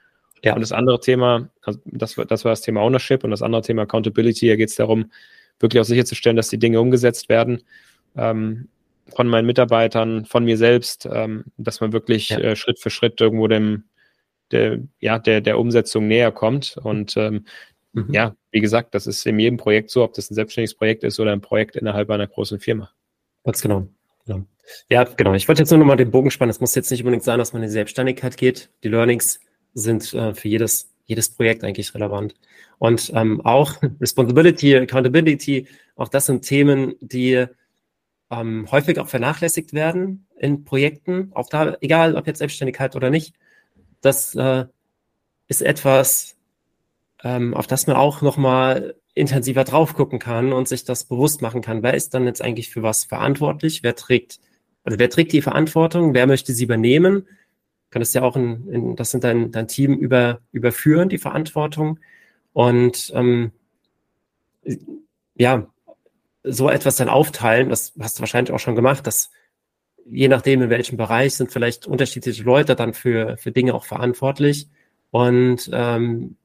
[0.45, 0.55] Ja.
[0.55, 3.83] Und das andere Thema, also das, das war das Thema Ownership und das andere Thema
[3.83, 5.11] Accountability, hier geht es darum,
[5.59, 7.63] wirklich auch sicherzustellen, dass die Dinge umgesetzt werden.
[8.15, 8.69] Ähm,
[9.15, 12.39] von meinen Mitarbeitern, von mir selbst, ähm, dass man wirklich ja.
[12.39, 13.85] äh, Schritt für Schritt irgendwo dem,
[14.51, 16.77] der, ja, der, der Umsetzung näher kommt.
[16.83, 17.45] Und ähm,
[17.93, 18.13] mhm.
[18.13, 21.21] ja, wie gesagt, das ist in jedem Projekt so, ob das ein selbstständiges Projekt ist
[21.21, 22.91] oder ein Projekt innerhalb einer großen Firma.
[23.45, 23.87] Ganz genau.
[24.25, 24.45] genau.
[24.89, 25.35] Ja, genau.
[25.35, 26.51] Ich wollte jetzt nur noch mal den Bogen spannen.
[26.51, 28.71] Es muss jetzt nicht unbedingt sein, dass man in die Selbstständigkeit geht.
[28.83, 29.41] Die Learnings
[29.75, 32.35] sind äh, für jedes, jedes Projekt eigentlich relevant.
[32.79, 37.47] Und ähm, auch Responsibility, Accountability, auch das sind Themen, die
[38.31, 43.35] ähm, häufig auch vernachlässigt werden in Projekten, auch da, egal ob jetzt Selbstständigkeit oder nicht.
[44.01, 44.67] Das äh,
[45.49, 46.37] ist etwas,
[47.23, 51.63] ähm, auf das man auch nochmal intensiver drauf gucken kann und sich das bewusst machen
[51.63, 51.83] kann.
[51.83, 53.83] Wer ist dann jetzt eigentlich für was verantwortlich?
[53.83, 54.41] Wer trägt,
[54.85, 56.13] also wer trägt die Verantwortung?
[56.13, 57.27] Wer möchte sie übernehmen?
[57.91, 61.99] Kann es ja auch in, in das in dein, dein Team über, überführen, die Verantwortung.
[62.53, 63.53] Und ähm,
[65.35, 65.67] ja,
[66.49, 69.31] so etwas dann aufteilen, das hast du wahrscheinlich auch schon gemacht, dass
[70.09, 74.69] je nachdem, in welchem Bereich sind vielleicht unterschiedliche Leute dann für, für Dinge auch verantwortlich
[75.11, 76.37] und ähm,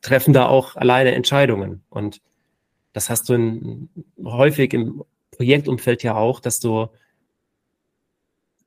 [0.00, 1.82] treffen da auch alleine Entscheidungen.
[1.90, 2.20] Und
[2.92, 3.88] das hast du in,
[4.24, 6.88] häufig im Projektumfeld ja auch, dass du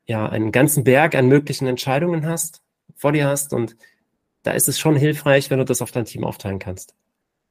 [0.05, 2.62] ja einen ganzen Berg an möglichen Entscheidungen hast,
[2.95, 3.77] vor dir hast und
[4.43, 6.95] da ist es schon hilfreich, wenn du das auf dein Team aufteilen kannst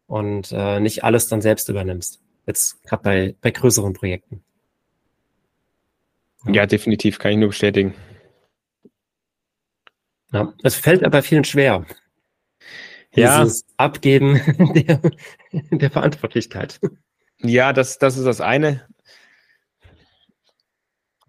[0.07, 2.21] und äh, nicht alles dann selbst übernimmst.
[2.49, 4.43] Jetzt gerade bei, bei größeren Projekten.
[6.47, 6.65] Ja.
[6.65, 7.95] definitiv, kann ich nur bestätigen.
[10.33, 11.85] Ja, es fällt aber vielen schwer.
[13.15, 13.43] Ja.
[13.43, 14.41] Dieses Abgeben
[14.75, 14.99] der,
[15.53, 16.81] der Verantwortlichkeit.
[17.43, 18.89] Ja, das, das ist das eine.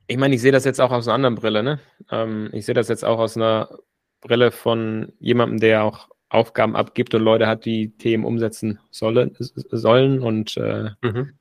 [0.07, 1.63] Ich meine, ich sehe das jetzt auch aus einer anderen Brille.
[1.63, 1.81] Ne?
[2.09, 3.77] Ähm, ich sehe das jetzt auch aus einer
[4.21, 10.21] Brille von jemandem, der auch Aufgaben abgibt und Leute hat, die Themen umsetzen sollen, sollen
[10.21, 11.33] und äh, mhm.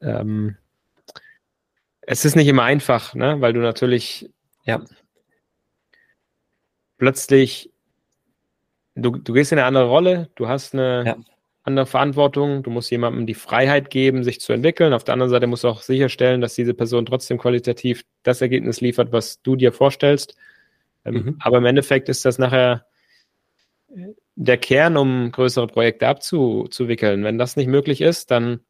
[0.00, 0.56] ähm,
[2.02, 3.40] es ist nicht immer einfach, ne?
[3.40, 4.30] weil du natürlich
[4.64, 4.82] ja,
[6.98, 7.72] plötzlich,
[8.94, 11.16] du, du gehst in eine andere Rolle, du hast eine ja.
[11.64, 14.92] andere Verantwortung, du musst jemandem die Freiheit geben, sich zu entwickeln.
[14.92, 18.80] Auf der anderen Seite musst du auch sicherstellen, dass diese Person trotzdem qualitativ das Ergebnis
[18.80, 20.36] liefert, was du dir vorstellst.
[21.04, 21.36] Ähm, mhm.
[21.40, 22.86] Aber im Endeffekt ist das nachher
[24.40, 27.24] der Kern, um größere Projekte abzuwickeln.
[27.24, 28.60] Wenn das nicht möglich ist, dann,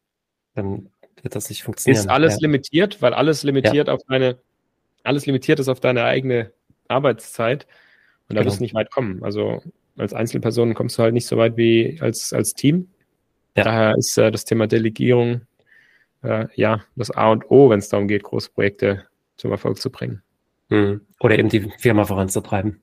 [0.55, 0.89] dann
[1.21, 2.01] wird das nicht funktionieren.
[2.01, 2.39] Ist alles ja.
[2.41, 3.93] limitiert, weil alles limitiert ja.
[3.93, 4.39] auf deine,
[5.03, 6.51] alles limitiert ist auf deine eigene
[6.87, 7.67] Arbeitszeit.
[8.27, 8.45] Und da genau.
[8.47, 9.23] wirst du nicht weit kommen.
[9.23, 9.61] Also
[9.95, 12.89] als Einzelperson kommst du halt nicht so weit wie als, als Team.
[13.55, 13.63] Ja.
[13.63, 15.41] Daher ist äh, das Thema Delegierung
[16.23, 19.05] äh, ja das A und O, wenn es darum geht, große Projekte
[19.37, 20.23] zum Erfolg zu bringen.
[20.69, 21.01] Mhm.
[21.19, 22.81] Oder eben die Firma voranzutreiben.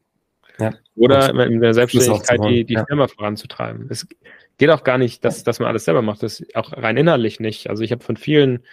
[0.58, 0.72] Ja.
[0.94, 2.86] Oder und in der Selbstständigkeit die, die ja.
[2.86, 3.86] Firma voranzutreiben.
[3.90, 4.06] Es
[4.58, 6.22] geht auch gar nicht, dass, dass man alles selber macht.
[6.22, 7.68] Das auch rein innerlich nicht.
[7.68, 8.64] Also ich habe von vielen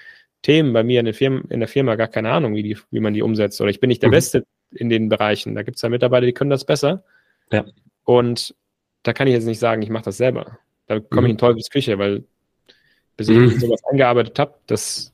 [0.42, 3.00] Themen bei mir in der, Firma, in der Firma gar keine Ahnung, wie, die, wie
[3.00, 3.60] man die umsetzt.
[3.62, 4.14] Oder ich bin nicht der mhm.
[4.14, 5.56] Beste in den Bereichen.
[5.56, 7.04] Da gibt es ja Mitarbeiter, die können das besser.
[7.52, 7.66] Ja.
[8.04, 8.56] Und
[9.04, 10.60] da kann ich jetzt nicht sagen, ich mache das selber.
[10.88, 11.28] Da komme mhm.
[11.28, 12.24] ich in Teufelsküche, weil
[13.16, 13.60] bis ich mhm.
[13.60, 15.14] sowas eingearbeitet habe, das,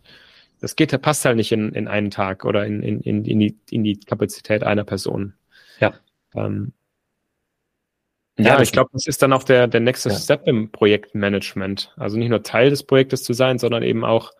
[0.61, 3.57] das geht, passt halt nicht in, in einen Tag oder in, in, in, in, die,
[3.69, 5.33] in die Kapazität einer Person.
[5.79, 5.93] Ja.
[6.35, 6.73] Ähm,
[8.37, 10.15] ja, ja ich glaube, das ist dann auch der, der nächste ja.
[10.15, 11.93] Step im Projektmanagement.
[11.97, 14.31] Also nicht nur Teil des Projektes zu sein, sondern eben auch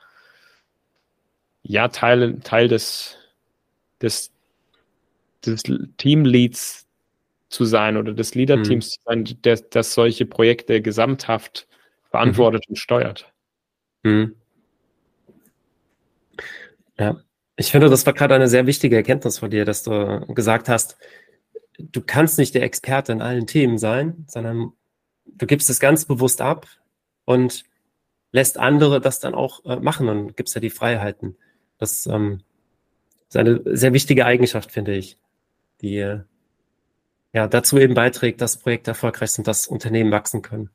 [1.64, 3.18] ja, Teil, Teil des,
[4.02, 4.32] des,
[5.46, 5.64] des
[5.98, 6.88] Teamleads
[7.50, 8.90] zu sein oder des Leader-Teams mhm.
[8.90, 11.68] zu sein, das, das solche Projekte gesamthaft
[12.10, 12.74] verantwortet mhm.
[12.74, 13.32] und steuert.
[14.04, 14.36] Mhm.
[16.98, 17.22] Ja,
[17.56, 20.98] ich finde, das war gerade eine sehr wichtige Erkenntnis von dir, dass du gesagt hast,
[21.80, 24.74] du kannst nicht der Experte in allen Themen sein, sondern
[25.26, 26.68] du gibst es ganz bewusst ab
[27.26, 27.64] und
[28.32, 31.38] lässt andere das dann auch äh, machen und gibst ja die Freiheiten.
[31.78, 32.42] Das ähm,
[33.28, 35.18] ist eine sehr wichtige Eigenschaft, finde ich,
[35.82, 36.22] die äh,
[37.34, 40.70] ja dazu eben beiträgt, dass Projekte erfolgreich sind, dass Unternehmen wachsen können.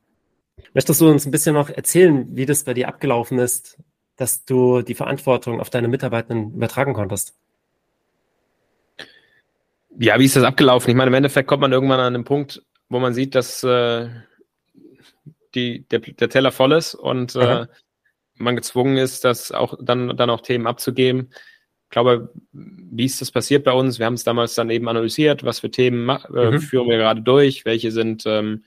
[0.73, 3.79] Möchtest du uns ein bisschen noch erzählen, wie das bei dir abgelaufen ist,
[4.17, 7.35] dass du die Verantwortung auf deine Mitarbeitenden übertragen konntest?
[9.99, 10.91] Ja, wie ist das abgelaufen?
[10.91, 14.09] Ich meine, im Endeffekt kommt man irgendwann an einen Punkt, wo man sieht, dass äh,
[15.55, 17.67] die, der, der Teller voll ist und äh,
[18.37, 21.31] man gezwungen ist, das auch dann, dann auch Themen abzugeben.
[21.85, 23.99] Ich glaube, wie ist das passiert bei uns?
[23.99, 26.61] Wir haben es damals dann eben analysiert, was für Themen äh, mhm.
[26.61, 28.65] führen wir gerade durch, welche sind ähm,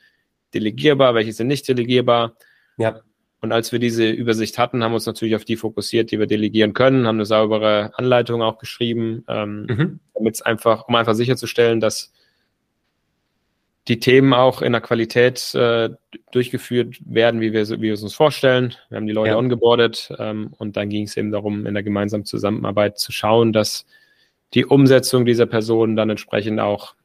[0.53, 2.37] delegierbar, welche sind nicht delegierbar.
[2.77, 3.01] Ja.
[3.41, 6.25] Und als wir diese Übersicht hatten, haben wir uns natürlich auf die fokussiert, die wir
[6.25, 9.99] delegieren können, haben eine saubere Anleitung auch geschrieben, ähm, mhm.
[10.15, 12.13] damit es einfach, um einfach sicherzustellen, dass
[13.87, 15.89] die Themen auch in der Qualität äh,
[16.31, 18.73] durchgeführt werden, wie wir, wie wir es uns vorstellen.
[18.89, 19.37] Wir haben die Leute ja.
[19.37, 23.85] ongeboardet ähm, und dann ging es eben darum, in der gemeinsamen Zusammenarbeit zu schauen, dass
[24.53, 26.95] die Umsetzung dieser Personen dann entsprechend auch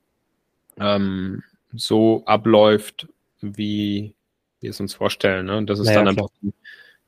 [0.81, 1.43] ähm,
[1.73, 3.07] so abläuft,
[3.41, 4.15] wie
[4.63, 5.47] wir es uns vorstellen.
[5.47, 5.57] Ne?
[5.57, 6.53] Und das ist naja, dann einfach ein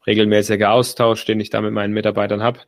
[0.06, 2.60] regelmäßiger Austausch, den ich da mit meinen Mitarbeitern habe.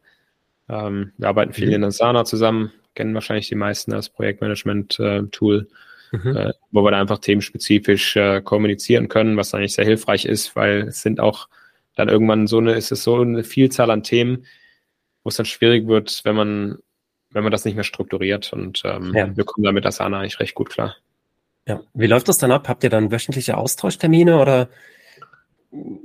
[0.68, 1.74] Ähm, wir arbeiten viel mhm.
[1.74, 5.68] in Asana zusammen, kennen wahrscheinlich die meisten als Projektmanagement-Tool,
[6.12, 6.36] äh, mhm.
[6.36, 10.88] äh, wo wir da einfach themenspezifisch äh, kommunizieren können, was eigentlich sehr hilfreich ist, weil
[10.88, 11.48] es sind auch
[11.94, 14.46] dann irgendwann so eine, ist es so eine Vielzahl an Themen,
[15.22, 16.78] wo es dann schwierig wird, wenn man,
[17.30, 18.52] wenn man das nicht mehr strukturiert.
[18.52, 19.34] Und ähm, ja.
[19.36, 20.96] wir kommen da mit Asana eigentlich recht gut klar.
[21.66, 22.68] Ja, wie läuft das dann ab?
[22.68, 24.68] Habt ihr dann wöchentliche Austauschtermine oder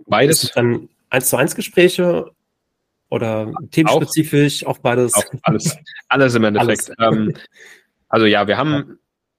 [0.07, 0.51] beides?
[0.55, 2.31] Dann eins zu eins Gespräche
[3.09, 5.13] oder themenspezifisch auch, auch beides?
[5.13, 5.77] Auch alles,
[6.09, 6.91] alles im Endeffekt.
[6.97, 7.17] Alles.
[7.17, 7.33] Ähm,
[8.09, 8.85] also ja, wir haben, ja.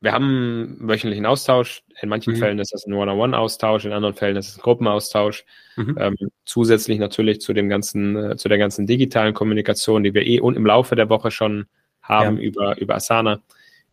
[0.01, 1.83] wir haben wöchentlichen Austausch.
[2.01, 2.39] In manchen mhm.
[2.39, 5.45] Fällen ist das ein One-on-One-Austausch, in anderen Fällen ist es ein Gruppenaustausch.
[5.77, 5.97] Mhm.
[5.99, 10.39] Ähm, zusätzlich natürlich zu dem ganzen, äh, zu der ganzen digitalen Kommunikation, die wir eh
[10.39, 11.67] und im Laufe der Woche schon
[12.01, 12.43] haben ja.
[12.43, 13.41] über, über Asana.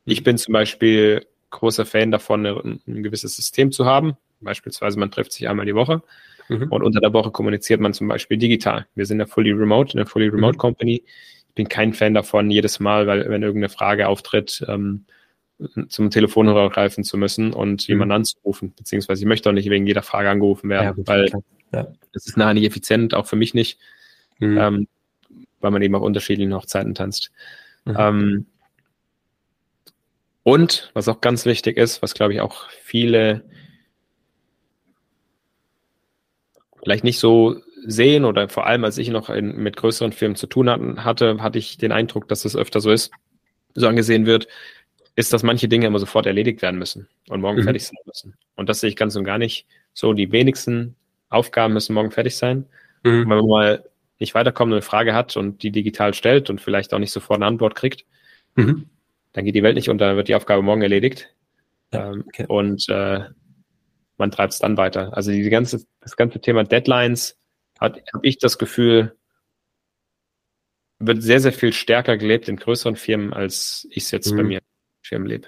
[0.06, 4.18] Ich bin zum Beispiel großer Fan davon, ein, ein gewisses System zu haben.
[4.42, 6.02] Beispielsweise, man trifft sich einmal die Woche
[6.48, 6.72] mhm.
[6.72, 8.88] und unter der Woche kommuniziert man zum Beispiel digital.
[8.96, 10.60] Wir sind ja fully remote, eine fully remote mhm.
[10.60, 11.04] Company.
[11.50, 15.06] Ich bin kein Fan davon, jedes Mal, weil wenn irgendeine Frage auftritt, ähm,
[15.90, 17.92] zum Telefonhörer greifen zu müssen und mhm.
[17.94, 21.30] jemanden anzurufen, beziehungsweise ich möchte auch nicht wegen jeder Frage angerufen werden, ja, gut, weil
[21.74, 21.88] ja.
[22.14, 23.80] das ist nachher nicht effizient, auch für mich nicht,
[24.40, 24.58] mhm.
[24.58, 24.88] ähm,
[25.60, 27.32] weil man eben auf unterschiedlichen Hochzeiten tanzt.
[27.86, 27.96] Mhm.
[27.98, 28.46] Ähm,
[30.50, 33.44] und was auch ganz wichtig ist, was glaube ich auch viele
[36.82, 40.48] vielleicht nicht so sehen oder vor allem als ich noch in, mit größeren Firmen zu
[40.48, 43.12] tun hatten, hatte, hatte ich den Eindruck, dass das öfter so ist,
[43.76, 44.48] so angesehen wird,
[45.16, 47.66] ist, dass manche Dinge immer sofort erledigt werden müssen und morgen mhm.
[47.66, 48.36] fertig sein müssen.
[48.56, 50.14] Und das sehe ich ganz und gar nicht so.
[50.14, 50.96] Die wenigsten
[51.30, 52.66] Aufgaben müssen morgen fertig sein.
[53.04, 53.22] Mhm.
[53.22, 53.86] Wenn man mal
[54.18, 57.38] nicht weiterkommt und eine Frage hat und die digital stellt und vielleicht auch nicht sofort
[57.38, 58.06] eine Antwort kriegt,
[58.56, 58.90] mhm
[59.34, 61.34] dann geht die Welt nicht unter, dann wird die Aufgabe morgen erledigt.
[61.94, 62.46] Ja, ähm, okay.
[62.48, 63.26] Und äh,
[64.18, 65.16] man treibt es dann weiter.
[65.16, 67.38] Also die ganze, das ganze Thema Deadlines
[67.80, 69.16] hat, habe ich das Gefühl,
[71.00, 74.38] wird sehr, sehr viel stärker gelebt in größeren Firmen, als ich es jetzt mhm.
[74.38, 74.66] bei mir in
[75.02, 75.48] Firmen lebe.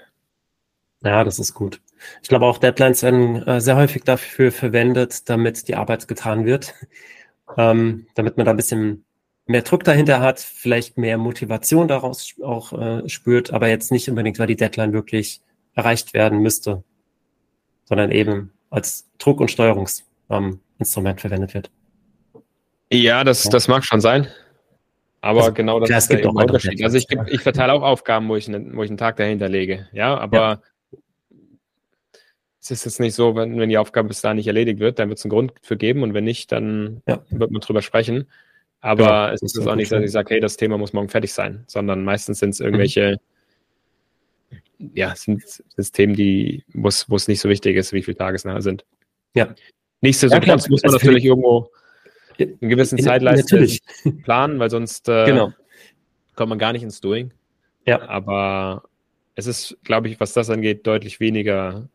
[1.04, 1.80] Ja, das ist gut.
[2.22, 6.74] Ich glaube auch Deadlines werden äh, sehr häufig dafür verwendet, damit die Arbeit getan wird,
[7.56, 9.04] ähm, damit man da ein bisschen
[9.46, 14.38] mehr Druck dahinter hat, vielleicht mehr Motivation daraus auch äh, spürt, aber jetzt nicht unbedingt,
[14.38, 15.40] weil die Deadline wirklich
[15.74, 16.84] erreicht werden müsste,
[17.84, 20.60] sondern eben als Druck- und Steuerungsinstrument.
[20.82, 21.70] Instrument verwendet wird.
[22.92, 24.26] Ja, das, das mag schon sein.
[25.20, 26.82] Aber also, genau das klar, ist der Unterschied.
[26.82, 29.88] Also ich, ich verteile auch Aufgaben, wo ich, ne, wo ich einen Tag dahinter lege.
[29.92, 30.98] Ja, aber ja.
[32.60, 35.08] es ist jetzt nicht so, wenn, wenn die Aufgabe bis dahin nicht erledigt wird, dann
[35.08, 37.24] wird es einen Grund für geben und wenn nicht, dann ja.
[37.30, 38.28] wird man drüber sprechen.
[38.82, 41.32] Aber genau, es ist auch nicht, dass ich sage, hey, das Thema muss morgen fertig
[41.32, 42.66] sein, sondern meistens sind es mhm.
[42.66, 43.20] irgendwelche,
[44.50, 44.90] mhm.
[44.94, 45.42] ja, sind
[45.76, 48.84] Systeme, die, wo es nicht so wichtig ist, wie viele Tage es nachher sind.
[49.34, 49.54] Ja.
[50.00, 51.70] Nichtsdestotrotz ja, muss man natürlich irgendwo
[52.38, 53.66] einen gewissen in, Zeitleiste
[54.24, 55.52] planen, weil sonst äh, genau.
[56.34, 57.32] kommt man gar nicht ins Doing.
[57.86, 58.02] Ja.
[58.08, 58.82] Aber
[59.36, 61.88] es ist, glaube ich, was das angeht, deutlich weniger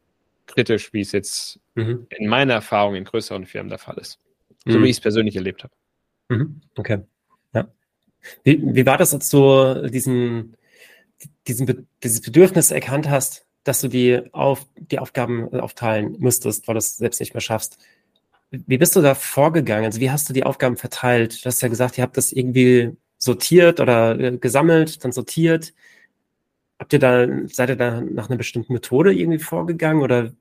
[0.45, 2.07] kritisch, wie es jetzt mhm.
[2.09, 4.19] in meiner Erfahrung in größeren Firmen der Fall ist.
[4.65, 4.83] So mhm.
[4.83, 5.73] wie ich es persönlich erlebt habe.
[6.29, 6.61] Mhm.
[6.75, 6.99] Okay.
[7.53, 7.67] Ja.
[8.43, 10.57] Wie, wie war das, als du diesen,
[11.47, 16.79] diesen, dieses Bedürfnis erkannt hast, dass du die, auf, die Aufgaben aufteilen müsstest, weil du
[16.79, 17.77] es selbst nicht mehr schaffst?
[18.51, 19.85] Wie bist du da vorgegangen?
[19.85, 21.43] Also wie hast du die Aufgaben verteilt?
[21.43, 25.73] Du hast ja gesagt, ihr habt das irgendwie sortiert oder äh, gesammelt, dann sortiert.
[26.79, 30.31] Habt ihr da, seid ihr da nach einer bestimmten Methode irgendwie vorgegangen oder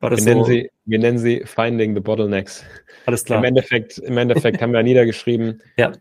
[0.00, 0.38] war das wir, so?
[0.40, 2.64] nennen sie, wir nennen sie Finding the Bottlenecks.
[3.06, 3.38] Alles klar.
[3.38, 5.92] Im Endeffekt, im Endeffekt haben wir niedergeschrieben, ja.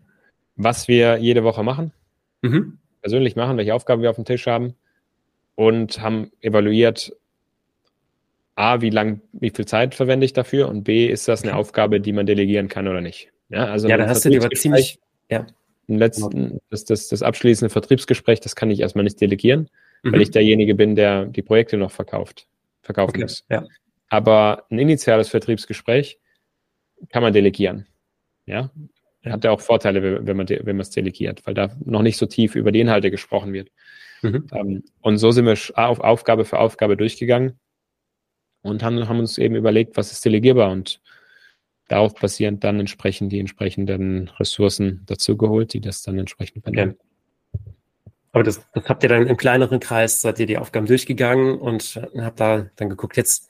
[0.55, 1.91] was wir jede Woche machen,
[2.41, 2.79] mhm.
[3.01, 4.75] persönlich machen, welche Aufgaben wir auf dem Tisch haben
[5.55, 7.13] und haben evaluiert,
[8.55, 12.01] A, wie lang, wie viel Zeit verwende ich dafür und B, ist das eine Aufgabe,
[12.01, 13.31] die man delegieren kann oder nicht.
[13.49, 15.47] Ja, also ja da hast du dir aber ziemlich, ja.
[15.87, 16.61] Letzten, genau.
[16.69, 19.69] das, das, das abschließende Vertriebsgespräch, das kann ich erstmal nicht delegieren,
[20.03, 20.13] mhm.
[20.13, 22.47] weil ich derjenige bin, der die Projekte noch verkauft,
[22.81, 23.21] verkaufen okay.
[23.21, 23.43] muss.
[23.49, 23.65] Ja.
[24.09, 26.19] Aber ein initiales Vertriebsgespräch
[27.09, 27.87] kann man delegieren.
[28.45, 28.71] Ja,
[29.25, 32.25] hat ja auch Vorteile, wenn man, wenn man es delegiert, weil da noch nicht so
[32.25, 33.69] tief über die Inhalte gesprochen wird.
[34.21, 34.47] Mhm.
[34.53, 37.59] Ähm, und so sind wir auf Aufgabe für Aufgabe durchgegangen
[38.61, 41.01] und haben, haben uns eben überlegt, was ist delegierbar und
[41.87, 46.95] darauf basierend dann entsprechend die entsprechenden Ressourcen dazugeholt, die das dann entsprechend übernehmen.
[47.53, 47.73] Okay.
[48.31, 51.99] Aber das, das, habt ihr dann im kleineren Kreis, seid ihr die Aufgaben durchgegangen und
[52.17, 53.49] habt da dann geguckt, jetzt,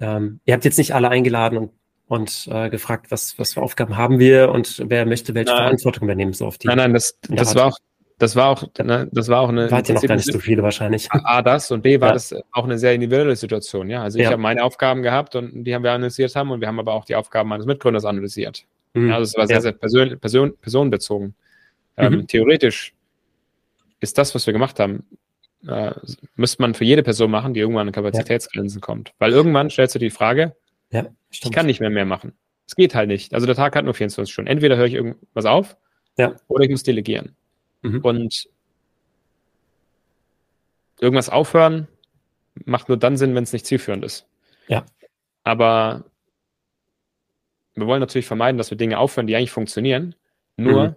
[0.00, 1.70] ähm, ihr habt jetzt nicht alle eingeladen und,
[2.06, 5.64] und äh, gefragt, was, was für Aufgaben haben wir und wer möchte welche nein.
[5.64, 6.68] Verantwortung übernehmen, so auf die.
[6.68, 7.78] Nein, nein, das, das war auch,
[8.18, 9.70] das war auch, ne, das war auch eine.
[9.70, 11.08] Wart ihr noch gar nicht so viele wahrscheinlich.
[11.12, 12.14] A, das und B war ja.
[12.14, 14.02] das auch eine sehr individuelle Situation, ja.
[14.02, 14.30] Also ich ja.
[14.30, 17.04] habe meine Aufgaben gehabt und die haben wir analysiert haben und wir haben aber auch
[17.04, 18.64] die Aufgaben meines Mitgründers analysiert.
[18.94, 19.08] Mhm.
[19.08, 19.60] Ja, also es war sehr, ja.
[19.62, 21.34] sehr person, person, personenbezogen.
[21.96, 22.26] Ähm, mhm.
[22.26, 22.94] Theoretisch
[24.00, 25.04] ist das, was wir gemacht haben,
[25.66, 25.92] äh,
[26.36, 29.12] müsste man für jede Person machen, die irgendwann an Kapazitätsgrenzen kommt.
[29.18, 30.54] Weil irgendwann stellst du die Frage,
[31.30, 32.32] ich kann nicht mehr mehr machen.
[32.66, 33.34] Es geht halt nicht.
[33.34, 34.50] Also der Tag hat nur 24 Stunden.
[34.50, 35.76] Entweder höre ich irgendwas auf
[36.48, 37.36] oder ich muss delegieren.
[37.82, 38.00] Mhm.
[38.02, 38.48] Und
[41.00, 41.88] irgendwas aufhören
[42.64, 44.26] macht nur dann Sinn, wenn es nicht zielführend ist.
[44.66, 44.84] Ja.
[45.44, 46.04] Aber
[47.74, 50.14] wir wollen natürlich vermeiden, dass wir Dinge aufhören, die eigentlich funktionieren,
[50.56, 50.96] nur mhm.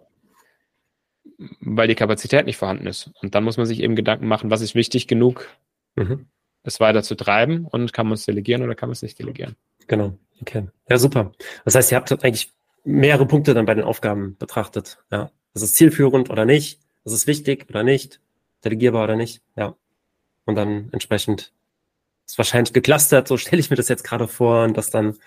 [1.60, 3.12] Weil die Kapazität nicht vorhanden ist.
[3.22, 5.48] Und dann muss man sich eben Gedanken machen, was ist wichtig genug,
[5.96, 6.28] mhm.
[6.64, 9.56] es weiter zu treiben und kann man es delegieren oder kann man es nicht delegieren.
[9.88, 10.68] Genau, okay.
[10.90, 11.32] Ja, super.
[11.66, 12.52] Das heißt, ihr habt eigentlich
[12.84, 15.00] mehrere Punkte dann bei den Aufgaben betrachtet.
[15.12, 15.32] Ja.
[15.54, 16.80] Das ist zielführend oder nicht?
[17.04, 18.20] Das ist wichtig oder nicht?
[18.64, 19.42] Delegierbar oder nicht?
[19.56, 19.76] Ja.
[20.46, 21.52] Und dann entsprechend
[22.26, 25.18] ist wahrscheinlich geclustert, so stelle ich mir das jetzt gerade vor und das dann,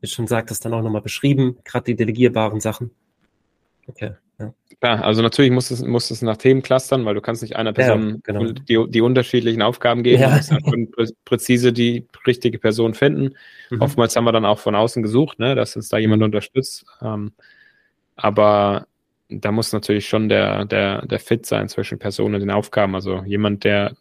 [0.00, 2.90] wie schon sagt, das dann auch nochmal beschrieben, gerade die delegierbaren Sachen.
[3.86, 4.12] Okay.
[4.38, 4.52] Ja.
[4.80, 7.72] Klar, also natürlich muss es, muss es nach Themen clustern, weil du kannst nicht einer
[7.72, 8.52] Person ja, genau.
[8.52, 10.20] die, die unterschiedlichen Aufgaben geben.
[10.20, 10.38] Ja.
[10.38, 13.34] Du musst präzise die richtige Person finden.
[13.70, 13.80] Mhm.
[13.80, 16.26] Oftmals haben wir dann auch von außen gesucht, ne, dass uns da jemand mhm.
[16.26, 16.84] unterstützt.
[17.00, 17.32] Ähm,
[18.16, 18.86] aber
[19.28, 22.94] da muss natürlich schon der, der, der Fit sein zwischen Personen und den Aufgaben.
[22.94, 23.96] Also jemand, der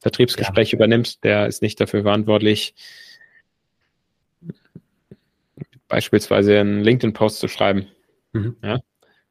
[0.00, 0.78] Vertriebsgespräche ja.
[0.78, 2.74] übernimmt, der ist nicht dafür verantwortlich,
[5.88, 7.86] beispielsweise einen LinkedIn-Post zu schreiben.
[8.32, 8.56] Mhm.
[8.62, 8.78] Ja?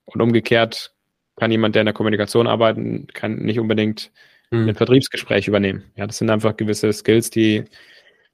[0.08, 0.94] Und umgekehrt
[1.36, 4.12] kann jemand, der in der Kommunikation arbeitet, kann nicht unbedingt
[4.52, 4.70] mhm.
[4.70, 5.84] ein Vertriebsgespräch übernehmen.
[5.96, 7.66] Ja, das sind einfach gewisse Skills, die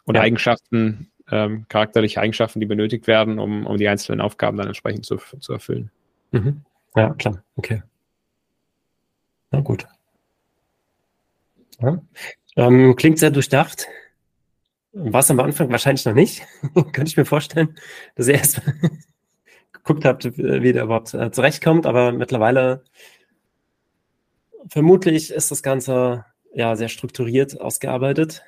[0.06, 0.26] oder ja.
[0.26, 5.18] Eigenschaften, ähm, charakterliche Eigenschaften, die benötigt werden, um, um die einzelnen Aufgaben dann entsprechend zu,
[5.18, 5.92] zu erfüllen.
[6.32, 6.62] Mhm.
[6.96, 7.44] Ja, klar.
[7.56, 7.82] Okay.
[9.52, 9.88] Na gut.
[11.82, 12.02] Ja.
[12.56, 13.88] Ähm, klingt sehr durchdacht.
[14.92, 16.44] War es am Anfang wahrscheinlich noch nicht.
[16.74, 17.76] Könnte ich mir vorstellen,
[18.16, 18.62] dass ihr erst
[19.84, 21.86] geguckt habt, wie der überhaupt äh, zurechtkommt.
[21.86, 22.84] Aber mittlerweile
[24.68, 28.44] vermutlich ist das Ganze ja sehr strukturiert ausgearbeitet.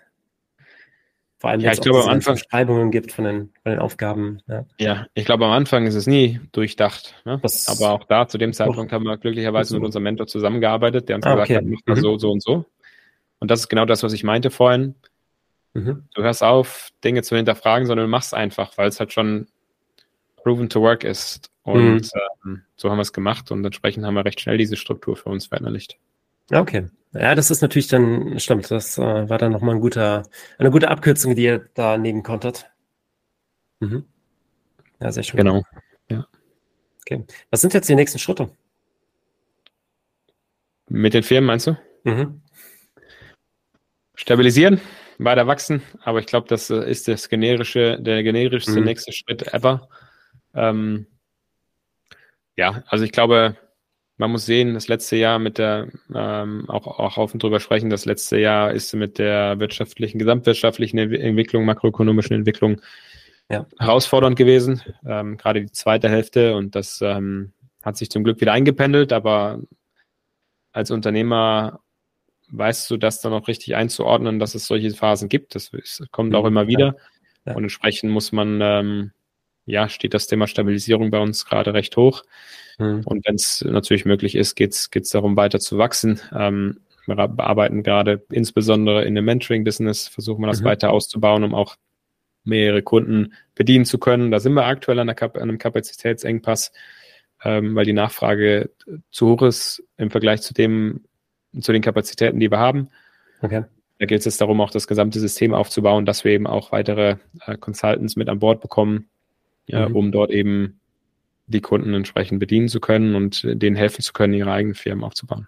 [1.38, 4.42] Vor allem, ja, ich glaube, am Anfang Beschreibungen gibt von den, von den Aufgaben.
[4.48, 4.66] Ja.
[4.80, 7.14] ja, ich glaube, am Anfang ist es nie durchdacht.
[7.26, 7.42] Ne?
[7.68, 11.26] Aber auch da, zu dem Zeitpunkt, haben wir glücklicherweise mit unserem Mentor zusammengearbeitet, der uns
[11.26, 11.58] ah, gesagt okay.
[11.58, 12.02] hat, mach mal mhm.
[12.02, 12.66] so, so und so.
[13.40, 14.96] Und das ist genau das, was ich meinte vorhin.
[15.74, 16.06] Mhm.
[16.16, 19.48] Du hörst auf, Dinge zu hinterfragen, sondern du machst einfach, weil es halt schon
[20.46, 21.50] proven to work ist.
[21.64, 22.22] Und mhm.
[22.46, 25.30] ähm, so haben wir es gemacht und entsprechend haben wir recht schnell diese Struktur für
[25.30, 25.98] uns verinnerlicht.
[26.52, 26.88] Okay.
[27.14, 30.24] Ja, das ist natürlich dann, stimmt, das äh, war dann nochmal ein guter,
[30.60, 32.70] eine gute Abkürzung, die ihr da nehmen konntet.
[33.80, 34.06] Mhm.
[35.02, 35.38] Ja, sehr schön.
[35.38, 35.64] Genau.
[36.12, 36.28] Ja.
[37.02, 37.26] Okay.
[37.50, 38.52] Was sind jetzt die nächsten Schritte?
[40.88, 41.78] Mit den Firmen meinst du?
[42.04, 42.42] Mhm.
[44.14, 44.80] Stabilisieren,
[45.18, 48.86] weiter wachsen, aber ich glaube, das äh, ist das generische, der generischste mhm.
[48.86, 49.90] nächste Schritt ever.
[50.56, 51.08] Ähm,
[52.56, 53.58] ja, also ich glaube,
[54.18, 58.06] man muss sehen, das letzte Jahr mit der, ähm, auch, auch offen drüber sprechen, das
[58.06, 62.82] letzte Jahr ist mit der wirtschaftlichen, gesamtwirtschaftlichen Entwicklung, makroökonomischen Entwicklung
[63.50, 63.68] ja.
[63.78, 67.52] herausfordernd gewesen, ähm, gerade die zweite Hälfte und das ähm,
[67.84, 69.60] hat sich zum Glück wieder eingependelt, aber
[70.72, 71.82] als Unternehmer
[72.50, 75.56] weißt du das dann auch richtig einzuordnen, dass es solche Phasen gibt.
[75.56, 75.72] Das,
[76.12, 76.48] kommt auch mhm.
[76.48, 76.96] immer wieder.
[77.46, 77.54] Ja.
[77.56, 79.12] Und entsprechend muss man, ähm,
[79.66, 82.24] ja, steht das Thema Stabilisierung bei uns gerade recht hoch.
[82.78, 83.02] Mhm.
[83.06, 86.20] Und wenn es natürlich möglich ist, geht es darum, weiter zu wachsen.
[86.34, 90.66] Ähm, wir arbeiten gerade insbesondere in dem Mentoring-Business, versuchen wir das mhm.
[90.66, 91.76] weiter auszubauen, um auch
[92.44, 94.32] mehrere Kunden bedienen zu können.
[94.32, 96.72] Da sind wir aktuell an, Kap an einem Kapazitätsengpass,
[97.44, 98.72] ähm, weil die Nachfrage
[99.12, 101.06] zu hoch ist im Vergleich zu dem,
[101.60, 102.90] zu den Kapazitäten, die wir haben.
[103.42, 103.66] Okay.
[103.98, 107.16] Da geht es jetzt darum, auch das gesamte System aufzubauen, dass wir eben auch weitere
[107.46, 109.08] äh, Consultants mit an Bord bekommen,
[109.70, 109.96] mhm.
[109.96, 110.80] um dort eben
[111.48, 115.48] die Kunden entsprechend bedienen zu können und denen helfen zu können, ihre eigenen Firmen aufzubauen.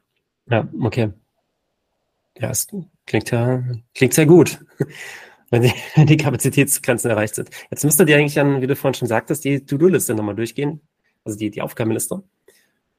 [0.49, 1.11] Ja, okay.
[2.39, 2.67] Ja, es
[3.05, 3.63] klingt ja,
[3.95, 4.59] klingt sehr gut,
[5.49, 7.49] wenn die, wenn die Kapazitätsgrenzen erreicht sind.
[7.71, 10.81] Jetzt müsstet ihr eigentlich dann, wie du vorhin schon sagtest, die To-Do-Liste nochmal durchgehen.
[11.23, 12.23] Also die, die Aufgabenliste.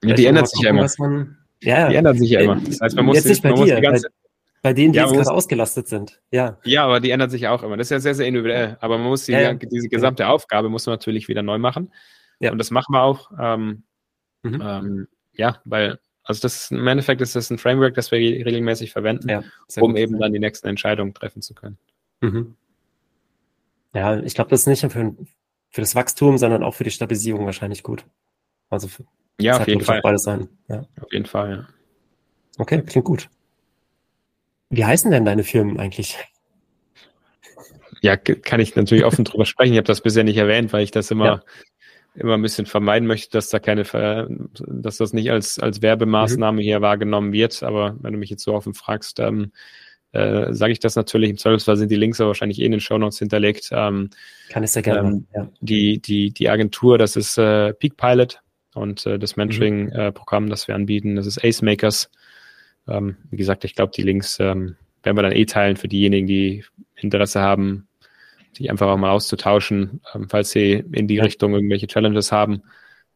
[0.04, 0.86] Ja, die ändert sich ja immer.
[0.98, 2.56] Man, ja, die ändert sich ja immer.
[2.56, 4.08] Das heißt, man muss, jetzt nicht bei, dir, ganze,
[4.68, 6.20] bei, denen, die ja, jetzt gerade ausgelastet sind.
[6.30, 6.58] Ja.
[6.64, 7.78] ja, aber die ändert sich auch immer.
[7.78, 8.76] Das ist ja sehr, sehr individuell.
[8.80, 11.90] Aber man muss die, ja, diese gesamte Aufgabe muss man natürlich wieder neu machen.
[12.38, 12.52] Ja.
[12.52, 13.30] Und das machen wir auch.
[13.40, 13.84] Ähm,
[14.42, 14.62] mhm.
[14.62, 18.92] ähm, ja, weil, also das ist, im Endeffekt ist das ein Framework, das wir regelmäßig
[18.92, 19.42] verwenden,
[19.80, 19.98] um gut.
[19.98, 21.78] eben dann die nächsten Entscheidungen treffen zu können.
[22.20, 22.54] Mhm.
[23.94, 25.16] Ja, ich glaube, das ist nicht nur für,
[25.70, 28.04] für das Wachstum, sondern auch für die Stabilisierung wahrscheinlich gut.
[28.68, 29.04] Also für,
[29.40, 30.02] ja, auf jeden Fall.
[30.02, 30.50] Beides sein.
[30.68, 30.84] Ja.
[31.00, 31.66] Auf jeden Fall, ja.
[32.58, 33.30] Okay, klingt gut.
[34.70, 36.18] Wie heißen denn deine Firmen eigentlich?
[38.00, 39.72] Ja, kann ich natürlich offen drüber sprechen.
[39.72, 41.42] Ich habe das bisher nicht erwähnt, weil ich das immer ja
[42.18, 43.84] immer ein bisschen vermeiden möchte, dass da keine,
[44.54, 46.64] dass das nicht als, als Werbemaßnahme mhm.
[46.64, 47.62] hier wahrgenommen wird.
[47.62, 49.52] Aber wenn du mich jetzt so offen fragst, ähm,
[50.12, 51.30] äh, sage ich das natürlich.
[51.30, 53.68] Im Zweifelsfall sind die Links aber wahrscheinlich eh in den Show Notes hinterlegt.
[53.72, 54.10] Ähm,
[54.48, 55.08] Kann ich sehr gerne.
[55.08, 55.48] Ähm, ja.
[55.60, 58.40] Die, die, die Agentur, das ist äh, Peak Pilot
[58.74, 60.48] und äh, das Mentoring-Programm, mhm.
[60.48, 62.10] äh, das wir anbieten, das ist Ace Makers.
[62.88, 66.26] Ähm, wie gesagt, ich glaube, die Links ähm, werden wir dann eh teilen für diejenigen,
[66.26, 66.64] die
[66.96, 67.86] Interesse haben,
[68.56, 72.62] sich einfach auch mal auszutauschen, ähm, falls sie in die Richtung irgendwelche Challenges haben.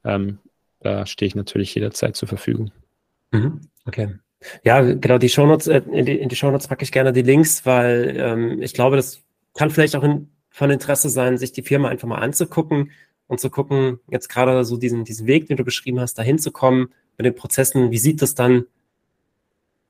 [0.05, 0.39] Ähm,
[0.81, 2.71] da stehe ich natürlich jederzeit zur Verfügung.
[3.31, 3.61] Mhm.
[3.85, 4.15] Okay.
[4.65, 7.65] Ja, genau, die Shownotes, äh, in die, in die Shownotes packe ich gerne die Links,
[7.65, 9.23] weil ähm, ich glaube, das
[9.55, 12.91] kann vielleicht auch in, von Interesse sein, sich die Firma einfach mal anzugucken
[13.27, 16.51] und zu gucken, jetzt gerade so diesen, diesen Weg, den du beschrieben hast, dahin zu
[16.51, 18.67] kommen mit den Prozessen, wie sieht das dann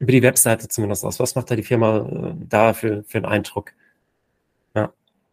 [0.03, 1.19] über die Webseite zumindest aus?
[1.21, 3.73] Was macht da die Firma äh, da für, für einen Eindruck?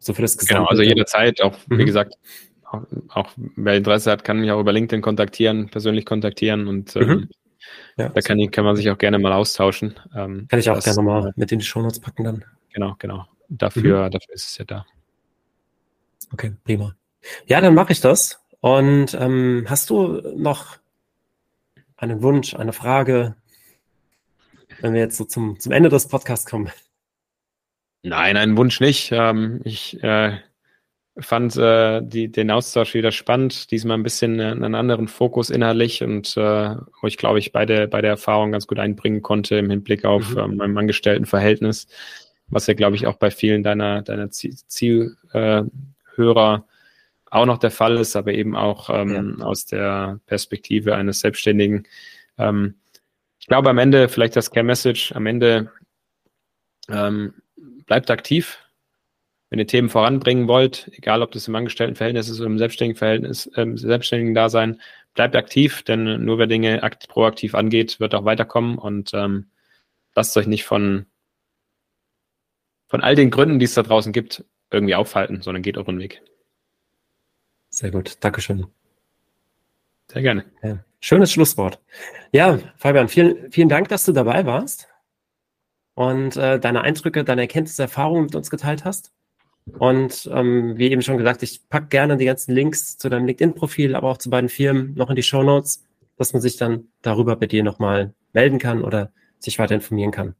[0.00, 0.54] So für das Gesamte.
[0.54, 1.78] Genau, also jederzeit, auch mhm.
[1.78, 2.14] wie gesagt,
[2.64, 7.08] auch, auch, wer Interesse hat, kann mich auch über LinkedIn kontaktieren, persönlich kontaktieren und ähm,
[7.08, 7.28] mhm.
[7.98, 10.00] ja, da kann, kann man sich auch gerne mal austauschen.
[10.16, 12.44] Ähm, kann ich auch das, gerne mal mit in die Shownotes packen dann.
[12.72, 13.26] Genau, genau.
[13.48, 14.10] Dafür, mhm.
[14.10, 14.86] dafür ist es ja da.
[16.32, 16.94] Okay, prima.
[17.46, 18.40] Ja, dann mache ich das.
[18.60, 20.78] Und ähm, hast du noch
[21.96, 23.36] einen Wunsch, eine Frage,
[24.80, 26.70] wenn wir jetzt so zum, zum Ende des Podcasts kommen?
[28.02, 29.10] Nein, einen Wunsch nicht.
[29.12, 30.38] Ähm, ich äh,
[31.18, 36.36] fand äh, die, den Austausch wieder spannend, diesmal ein bisschen einen anderen Fokus inhaltlich und
[36.36, 39.70] äh, wo ich glaube ich bei der, bei der Erfahrung ganz gut einbringen konnte im
[39.70, 40.38] Hinblick auf mhm.
[40.38, 41.88] ähm, mein Angestelltenverhältnis,
[42.48, 45.66] was ja glaube ich auch bei vielen deiner, deiner Zielhörer
[46.14, 46.60] äh,
[47.30, 49.44] auch noch der Fall ist, aber eben auch ähm, ja.
[49.44, 51.86] aus der Perspektive eines Selbstständigen.
[52.38, 52.79] Ähm,
[53.50, 55.72] glaube am Ende, vielleicht das Care Message, am Ende
[56.88, 57.34] ähm,
[57.84, 58.58] bleibt aktiv.
[59.50, 63.46] Wenn ihr Themen voranbringen wollt, egal ob das im Angestelltenverhältnis ist oder im selbstständigen Verhältnis,
[63.56, 64.80] äh, selbstständigen Dasein,
[65.14, 69.50] bleibt aktiv, denn nur wer Dinge akt proaktiv angeht, wird auch weiterkommen und ähm,
[70.14, 71.06] lasst euch nicht von,
[72.86, 76.22] von all den Gründen, die es da draußen gibt, irgendwie aufhalten, sondern geht euren Weg.
[77.70, 78.68] Sehr gut, Dankeschön.
[80.06, 80.44] Sehr gerne.
[80.62, 80.84] Ja.
[81.00, 81.80] Schönes Schlusswort.
[82.32, 84.86] Ja, Fabian, vielen, vielen Dank, dass du dabei warst.
[85.94, 89.12] und äh, deine Eindrücke, deine Erkenntnisse, Erfahrungen mit uns geteilt hast.
[89.78, 93.94] Und ähm, wie eben schon gesagt, ich packe gerne die ganzen Links zu deinem LinkedIn-Profil,
[93.94, 95.84] aber auch zu beiden Firmen noch in die Show Notes,
[96.16, 100.34] dass man sich dann darüber bei dir nochmal melden kann oder sich weiter informieren kann.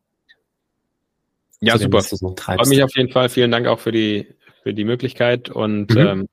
[1.61, 1.99] Ja, super.
[1.99, 3.29] Dem, so Freue mich auf jeden Fall.
[3.29, 4.29] Vielen Dank auch für die,
[4.63, 5.51] für die Möglichkeit.
[5.51, 5.99] Und mhm.
[5.99, 6.29] ähm,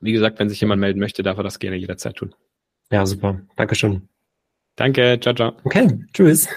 [0.00, 2.34] wie gesagt, wenn sich jemand melden möchte, darf er das gerne jederzeit tun.
[2.90, 3.40] Ja, super.
[3.56, 4.08] Dankeschön.
[4.76, 5.18] Danke.
[5.20, 5.52] Ciao, ciao.
[5.64, 6.48] Okay, tschüss.